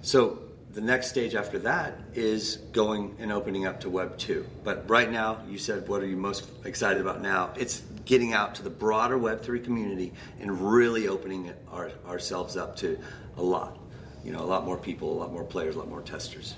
So 0.00 0.40
the 0.72 0.80
next 0.80 1.08
stage 1.08 1.34
after 1.34 1.58
that 1.60 1.98
is 2.14 2.56
going 2.72 3.14
and 3.20 3.30
opening 3.30 3.66
up 3.66 3.80
to 3.80 3.90
Web 3.90 4.18
2. 4.18 4.44
But 4.64 4.88
right 4.90 5.10
now, 5.10 5.40
you 5.48 5.56
said, 5.56 5.86
what 5.88 6.02
are 6.02 6.06
you 6.06 6.16
most 6.16 6.50
excited 6.64 7.00
about 7.00 7.22
now? 7.22 7.52
It's 7.56 7.82
getting 8.04 8.32
out 8.32 8.54
to 8.56 8.62
the 8.62 8.70
broader 8.70 9.18
Web3 9.18 9.64
community 9.64 10.12
and 10.40 10.60
really 10.60 11.08
opening 11.08 11.52
our, 11.70 11.90
ourselves 12.06 12.56
up 12.56 12.76
to 12.76 12.98
a 13.36 13.42
lot. 13.42 13.78
You 14.24 14.32
know, 14.32 14.40
a 14.40 14.46
lot 14.46 14.64
more 14.64 14.76
people, 14.76 15.12
a 15.12 15.18
lot 15.18 15.32
more 15.32 15.44
players, 15.44 15.76
a 15.76 15.78
lot 15.78 15.88
more 15.88 16.02
testers. 16.02 16.54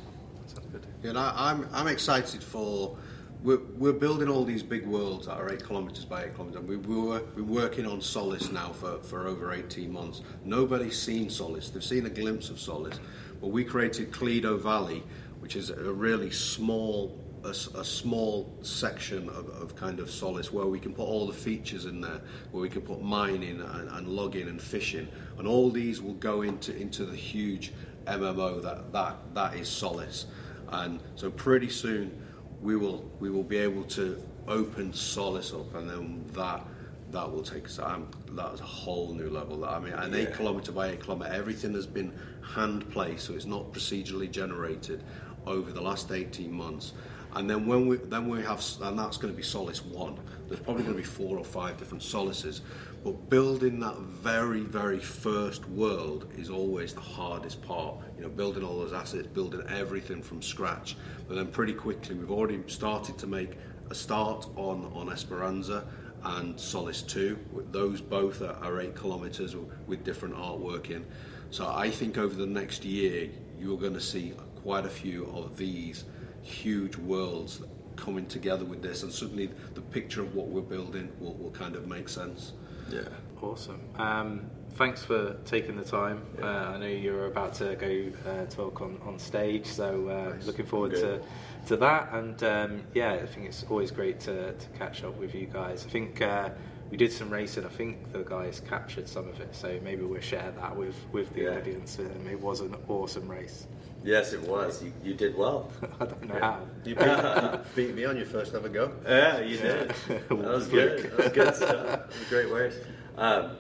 Sounds 0.47 0.67
good. 0.71 0.87
Yeah, 1.03 1.11
and 1.11 1.19
I, 1.19 1.33
I'm, 1.37 1.69
I'm 1.73 1.89
excited 1.89 2.43
for 2.43 2.97
we're, 3.43 3.61
we're 3.77 3.93
building 3.93 4.29
all 4.29 4.45
these 4.45 4.63
big 4.63 4.87
worlds 4.87 5.27
that 5.27 5.39
are 5.39 5.53
eight 5.53 5.65
kilometres 5.65 6.05
by 6.05 6.25
eight 6.25 6.35
kilometres. 6.35 6.65
We, 6.65 6.77
we 6.77 7.01
were, 7.01 7.23
we're 7.37 7.45
working 7.45 7.87
on 7.87 8.01
Solace 8.01 8.51
now 8.51 8.73
for, 8.73 8.99
for 8.99 9.27
over 9.29 9.53
18 9.53 9.93
months. 9.93 10.23
Nobody's 10.45 11.01
seen 11.01 11.31
Solace. 11.31 11.71
They've 11.71 11.85
seen 11.85 12.07
a 12.07 12.11
glimpse 12.11 12.51
of 12.51 12.59
Solace. 12.59 12.99
But 13.41 13.49
we 13.49 13.65
created 13.65 14.11
Cledo 14.11 14.59
Valley, 14.61 15.03
which 15.41 15.55
is 15.55 15.71
a 15.71 15.93
really 15.93 16.31
small 16.31 17.17
a, 17.47 17.79
a, 17.79 17.85
small 17.85 18.53
section 18.63 19.29
of, 19.29 19.49
of, 19.51 19.77
kind 19.77 20.01
of 20.01 20.11
Solace 20.11 20.53
where 20.53 20.67
we 20.67 20.79
can 20.81 20.93
put 20.93 21.05
all 21.05 21.27
the 21.27 21.33
features 21.33 21.85
in 21.85 22.01
there, 22.01 22.21
where 22.51 22.61
we 22.61 22.69
can 22.69 22.83
put 22.83 23.03
mining 23.03 23.61
and, 23.61 23.91
and 23.91 24.09
logging 24.09 24.49
and 24.49 24.61
fishing, 24.61 25.09
and 25.39 25.47
all 25.47 25.71
these 25.71 26.03
will 26.03 26.15
go 26.15 26.43
into 26.43 26.77
into 26.77 27.05
the 27.05 27.17
huge 27.17 27.73
MMO 28.07 28.63
that 28.63 28.93
that 28.93 29.17
that 29.35 29.55
is 29.55 29.69
Solace, 29.69 30.27
and 30.69 31.01
so 31.15 31.31
pretty 31.31 31.69
soon 31.69 32.21
we 32.61 32.77
will 32.77 33.11
we 33.21 33.31
will 33.31 33.45
be 33.45 33.59
able 33.59 33.85
to 33.85 34.23
open 34.49 34.93
Solace 34.93 35.53
up, 35.53 35.75
and 35.75 35.89
then 35.89 36.25
that 36.33 36.67
that 37.13 37.31
will 37.31 37.43
take 37.43 37.67
us. 37.67 37.79
Um, 37.79 38.09
that's 38.33 38.61
a 38.61 38.65
whole 38.65 39.15
new 39.15 39.31
level. 39.31 39.65
I 39.65 39.79
mean, 39.79 39.93
an 39.93 40.13
yeah. 40.13 40.21
eight 40.21 40.35
kilometer 40.35 40.73
by 40.73 40.89
eight 40.89 41.01
kilometer, 41.01 41.33
everything 41.33 41.73
has 41.75 41.87
been 41.87 42.13
hand 42.43 42.91
placed, 42.91 43.27
so 43.27 43.35
it's 43.35 43.47
not 43.47 43.73
procedurally 43.73 44.31
generated 44.31 45.03
over 45.47 45.73
the 45.73 45.81
last 45.81 46.11
18 46.11 46.53
months. 46.53 46.93
And 47.37 47.51
then 47.51 47.67
when 47.67 47.87
we 47.87 47.99
then 47.99 48.29
we 48.29 48.43
have, 48.43 48.65
and 48.81 48.99
that's 48.99 49.19
going 49.19 49.33
to 49.33 49.37
be 49.37 49.43
Solace 49.43 49.85
one. 49.85 50.19
There's 50.49 50.61
probably 50.61 50.85
going 50.85 50.97
to 50.97 51.03
be 51.03 51.07
four 51.07 51.37
or 51.37 51.45
five 51.45 51.77
different 51.77 52.03
Solaces, 52.03 52.61
but 53.05 53.29
building 53.29 53.79
that 53.81 53.99
very 53.99 54.61
very 54.61 54.99
first 54.99 55.69
world 55.69 56.33
is 56.39 56.49
always 56.49 56.95
the 56.95 57.03
hardest 57.03 57.61
part. 57.61 57.97
You 58.17 58.23
know, 58.23 58.31
building 58.31 58.65
all 58.65 58.79
those 58.79 58.95
assets, 58.95 59.27
building 59.27 59.63
everything 59.69 60.23
from 60.23 60.41
scratch. 60.41 60.97
But 61.29 61.35
then 61.35 61.49
pretty 61.49 61.75
quickly, 61.75 62.15
we've 62.15 62.31
already 62.31 62.63
started 62.69 63.19
to 63.19 63.27
make 63.27 63.59
a 63.91 63.95
start 63.95 64.47
on 64.57 64.91
on 64.95 65.13
Esperanza 65.13 65.85
and 66.25 66.59
Solace 66.59 67.03
2. 67.03 67.39
Those 67.71 68.01
both 68.01 68.41
are, 68.41 68.57
are 68.63 68.81
eight 68.81 68.97
kilometres 68.99 69.55
with 69.87 70.05
different 70.05 70.35
artwork 70.35 70.91
in. 70.91 71.05
So 71.51 71.69
I 71.69 71.91
think 71.91 72.19
over 72.19 72.35
the 72.35 72.47
next 72.47 72.85
year, 72.85 73.29
you're 73.59 73.79
going 73.79 73.95
to 73.95 74.01
see 74.01 74.33
quite 74.67 74.85
a 74.85 74.91
few 74.91 75.27
of 75.27 75.57
these 75.57 76.07
huge 76.43 76.97
worlds 76.97 77.63
coming 77.95 78.27
together 78.27 78.65
with 78.65 78.83
this, 78.83 79.05
and 79.05 79.13
suddenly 79.13 79.49
the 79.75 79.81
picture 79.81 80.23
of 80.23 80.35
what 80.35 80.49
we're 80.49 80.61
building 80.61 81.09
will, 81.21 81.35
will 81.35 81.53
kind 81.53 81.77
of 81.77 81.87
make 81.87 82.09
sense. 82.09 82.53
Yeah. 82.91 83.03
Awesome. 83.41 83.81
Um, 83.95 84.51
thanks 84.73 85.05
for 85.05 85.37
taking 85.45 85.77
the 85.77 85.85
time. 85.85 86.21
Yeah. 86.41 86.47
Uh, 86.47 86.71
I 86.73 86.79
know 86.79 86.87
you're 86.89 87.27
about 87.27 87.55
to 87.55 87.77
go 87.77 88.11
uh, 88.29 88.47
talk 88.47 88.81
on, 88.81 88.99
on 89.07 89.21
stage, 89.21 89.67
so 89.67 90.09
uh, 90.09 90.35
nice. 90.35 90.47
looking 90.47 90.67
forward 90.67 90.97
to, 90.97 91.21
to 91.67 91.77
that. 91.77 92.13
And 92.13 92.43
um, 92.43 92.83
yeah, 92.93 93.13
I 93.13 93.27
think 93.27 93.47
it's 93.47 93.65
always 93.71 93.93
great 93.93 94.19
to, 94.21 94.53
to 94.53 94.69
catch 94.81 95.05
up 95.05 95.17
with 95.17 95.33
you 95.33 95.47
guys. 95.47 95.87
I 95.87 95.91
think 95.91 96.21
uh, 96.21 96.51
we 96.91 96.97
did 96.97 97.13
some 97.13 97.31
racing. 97.31 97.65
I 97.65 97.69
think 97.69 98.13
the 98.13 98.23
guys 98.23 98.63
captured 98.69 99.09
some 99.09 99.29
of 99.29 99.41
it, 99.41 99.55
so 99.55 99.79
maybe 99.83 100.03
we'll 100.03 100.21
share 100.21 100.53
that 100.59 100.77
with, 100.77 100.95
with 101.13 101.33
the 101.35 101.43
yeah. 101.43 101.57
audience. 101.57 101.99
Um, 101.99 102.27
it 102.31 102.41
was 102.41 102.61
an 102.61 102.77
awesome 102.89 103.29
race. 103.29 103.67
Yes, 104.05 104.33
it 104.33 104.43
was. 104.43 104.83
You, 104.83 104.93
you 105.03 105.15
did 105.15 105.37
well. 105.37 105.73
I 106.01 106.05
don't 106.05 106.29
know 106.29 106.39
how. 106.39 106.61
You 106.85 106.95
beat, 106.95 107.75
beat, 107.75 107.95
me 107.97 108.05
on 108.05 108.17
your 108.17 108.27
first 108.27 108.55
ever 108.55 108.69
go. 108.69 108.93
Yeah, 109.05 109.41
you 109.41 109.57
did. 109.57 109.89
that 110.09 110.31
was 110.31 110.69
good. 110.69 111.03
That 111.03 111.19
was 111.19 111.29
good 111.33 111.55
stuff. 111.57 112.07
Was 112.07 112.29
great 112.29 112.49
race. 112.49 112.77
Um, 113.17 113.57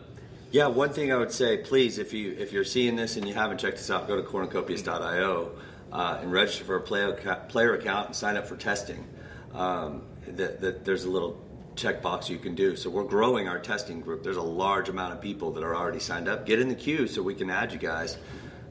yeah, 0.53 0.69
one 0.69 0.91
thing 0.91 1.12
I 1.12 1.17
would 1.17 1.33
say, 1.33 1.59
please, 1.59 1.99
if 1.99 2.12
you 2.12 2.37
if 2.39 2.53
you're 2.53 2.65
seeing 2.65 2.95
this 2.95 3.17
and 3.17 3.27
you 3.27 3.35
haven't 3.35 3.59
checked 3.59 3.79
us 3.79 3.91
out, 3.91 4.07
go 4.07 4.15
to 4.15 4.23
cornucopias.io 4.23 5.51
uh, 5.93 6.19
and 6.21 6.33
register 6.33 6.65
for 6.65 6.77
a 6.77 6.81
player, 6.81 7.12
player 7.49 7.75
account 7.75 8.07
and 8.09 8.17
sign 8.17 8.37
up 8.37 8.47
for 8.47 8.57
testing. 8.57 9.05
Um, 9.53 10.03
that, 10.29 10.61
that 10.61 10.85
there's 10.85 11.05
a 11.05 11.11
little 11.11 11.41
checkbox 11.77 12.29
you 12.29 12.39
can 12.39 12.55
do. 12.55 12.75
So 12.75 12.91
we're 12.91 13.05
growing 13.05 13.49
our 13.49 13.59
testing 13.59 14.01
group. 14.01 14.23
There's 14.23 14.37
a 14.37 14.43
large 14.43 14.89
amount 14.89 15.12
of 15.12 15.21
people 15.21 15.53
that 15.53 15.62
are 15.62 15.77
already 15.77 16.01
signed 16.01 16.29
up. 16.29 16.47
Get 16.47 16.59
in 16.59 16.69
the 16.69 16.75
queue 16.75 17.07
so 17.07 17.23
we 17.23 17.35
can 17.35 17.51
add 17.51 17.73
you 17.73 17.79
guys. 17.79 18.17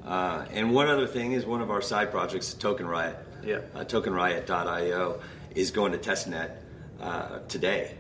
Uh, 0.05 0.45
and 0.51 0.73
one 0.73 0.87
other 0.87 1.07
thing 1.07 1.31
is 1.31 1.45
one 1.45 1.61
of 1.61 1.71
our 1.71 1.81
side 1.81 2.11
projects, 2.11 2.53
Token 2.53 2.87
Riot. 2.87 3.17
Yeah. 3.43 3.59
Uh, 3.73 3.83
TokenRiot.io 3.83 5.21
is 5.55 5.71
going 5.71 5.91
to 5.93 5.97
testnet 5.97 6.57
uh, 6.99 7.39
today. 7.47 7.95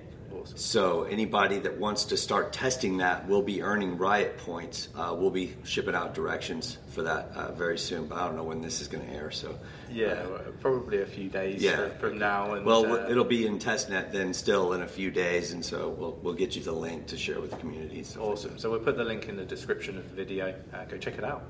Awesome. 0.45 0.57
So 0.57 1.03
anybody 1.03 1.57
that 1.59 1.79
wants 1.79 2.05
to 2.05 2.17
start 2.17 2.53
testing 2.53 2.97
that 2.97 3.27
will 3.27 3.41
be 3.41 3.63
earning 3.63 3.97
Riot 3.97 4.37
points. 4.37 4.89
Uh, 4.95 5.15
we'll 5.17 5.31
be 5.31 5.55
shipping 5.63 5.95
out 5.95 6.13
directions 6.13 6.77
for 6.89 7.01
that 7.01 7.31
uh, 7.35 7.51
very 7.53 7.79
soon, 7.79 8.07
but 8.07 8.19
I 8.19 8.27
don't 8.27 8.35
know 8.35 8.43
when 8.43 8.61
this 8.61 8.79
is 8.79 8.87
going 8.87 9.05
to 9.07 9.11
air. 9.11 9.31
So 9.31 9.57
yeah, 9.91 10.07
uh, 10.07 10.51
probably 10.61 11.01
a 11.01 11.05
few 11.05 11.29
days 11.29 11.63
yeah. 11.63 11.89
from 11.97 12.19
now. 12.19 12.53
And, 12.53 12.65
well, 12.65 12.85
uh, 12.85 13.09
it'll 13.09 13.23
be 13.23 13.47
in 13.47 13.57
testnet 13.57 14.11
then 14.11 14.33
still 14.33 14.73
in 14.73 14.83
a 14.83 14.87
few 14.87 15.09
days, 15.09 15.51
and 15.51 15.65
so 15.65 15.89
we'll 15.89 16.19
we'll 16.21 16.35
get 16.35 16.55
you 16.55 16.61
the 16.61 16.71
link 16.71 17.07
to 17.07 17.17
share 17.17 17.41
with 17.41 17.51
the 17.51 17.57
community. 17.57 18.05
Awesome. 18.19 18.51
Like 18.51 18.59
so 18.59 18.69
we'll 18.69 18.79
put 18.79 18.97
the 18.97 19.03
link 19.03 19.27
in 19.27 19.35
the 19.35 19.45
description 19.45 19.97
of 19.97 20.07
the 20.09 20.15
video. 20.15 20.53
Uh, 20.73 20.85
go 20.85 20.97
check 20.97 21.17
it 21.17 21.23
out. 21.23 21.43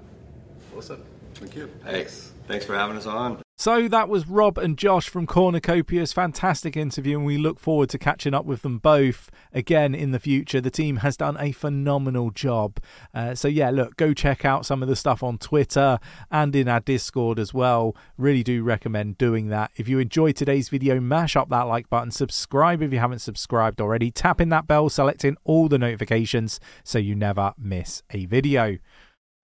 Awesome. 0.75 1.03
Thank 1.33 1.55
you. 1.55 1.69
Thanks. 1.83 2.31
Thanks 2.47 2.65
for 2.65 2.75
having 2.75 2.95
us 2.95 3.05
on. 3.05 3.44
So 3.57 3.87
that 3.87 4.09
was 4.09 4.27
Rob 4.27 4.57
and 4.57 4.77
Josh 4.77 5.07
from 5.07 5.25
Cornucopias. 5.25 6.13
Fantastic 6.13 6.75
interview, 6.75 7.17
and 7.17 7.25
we 7.25 7.37
look 7.37 7.57
forward 7.57 7.89
to 7.91 7.97
catching 7.97 8.33
up 8.33 8.43
with 8.43 8.63
them 8.63 8.79
both 8.79 9.31
again 9.53 9.95
in 9.95 10.11
the 10.11 10.19
future. 10.19 10.59
The 10.59 10.69
team 10.69 10.97
has 10.97 11.15
done 11.15 11.37
a 11.39 11.53
phenomenal 11.53 12.31
job. 12.31 12.79
Uh, 13.13 13.33
so, 13.33 13.47
yeah, 13.47 13.69
look, 13.69 13.95
go 13.95 14.13
check 14.13 14.43
out 14.43 14.65
some 14.65 14.83
of 14.83 14.89
the 14.89 14.95
stuff 14.95 15.23
on 15.23 15.37
Twitter 15.37 15.99
and 16.29 16.53
in 16.53 16.67
our 16.67 16.81
Discord 16.81 17.39
as 17.39 17.53
well. 17.53 17.95
Really 18.17 18.43
do 18.43 18.61
recommend 18.61 19.17
doing 19.17 19.47
that. 19.47 19.71
If 19.77 19.87
you 19.87 19.99
enjoyed 19.99 20.35
today's 20.35 20.67
video, 20.67 20.99
mash 20.99 21.37
up 21.37 21.47
that 21.49 21.63
like 21.63 21.89
button, 21.89 22.11
subscribe 22.11 22.81
if 22.81 22.91
you 22.91 22.99
haven't 22.99 23.19
subscribed 23.19 23.79
already, 23.79 24.11
tap 24.11 24.41
in 24.41 24.49
that 24.49 24.67
bell, 24.67 24.89
selecting 24.89 25.37
all 25.45 25.69
the 25.69 25.79
notifications 25.79 26.59
so 26.83 26.99
you 26.99 27.15
never 27.15 27.53
miss 27.57 28.03
a 28.11 28.25
video. 28.25 28.77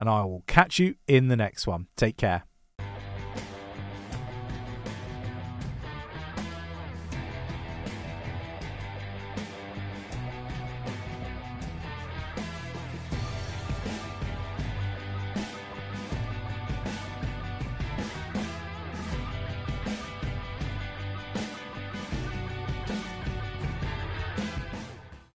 And 0.02 0.10
I 0.10 0.26
will 0.26 0.44
catch 0.48 0.80
you 0.80 0.96
in 1.08 1.30
the 1.30 1.38
next 1.38 1.66
one. 1.66 1.88
Take 1.96 2.18
care. 2.18 2.51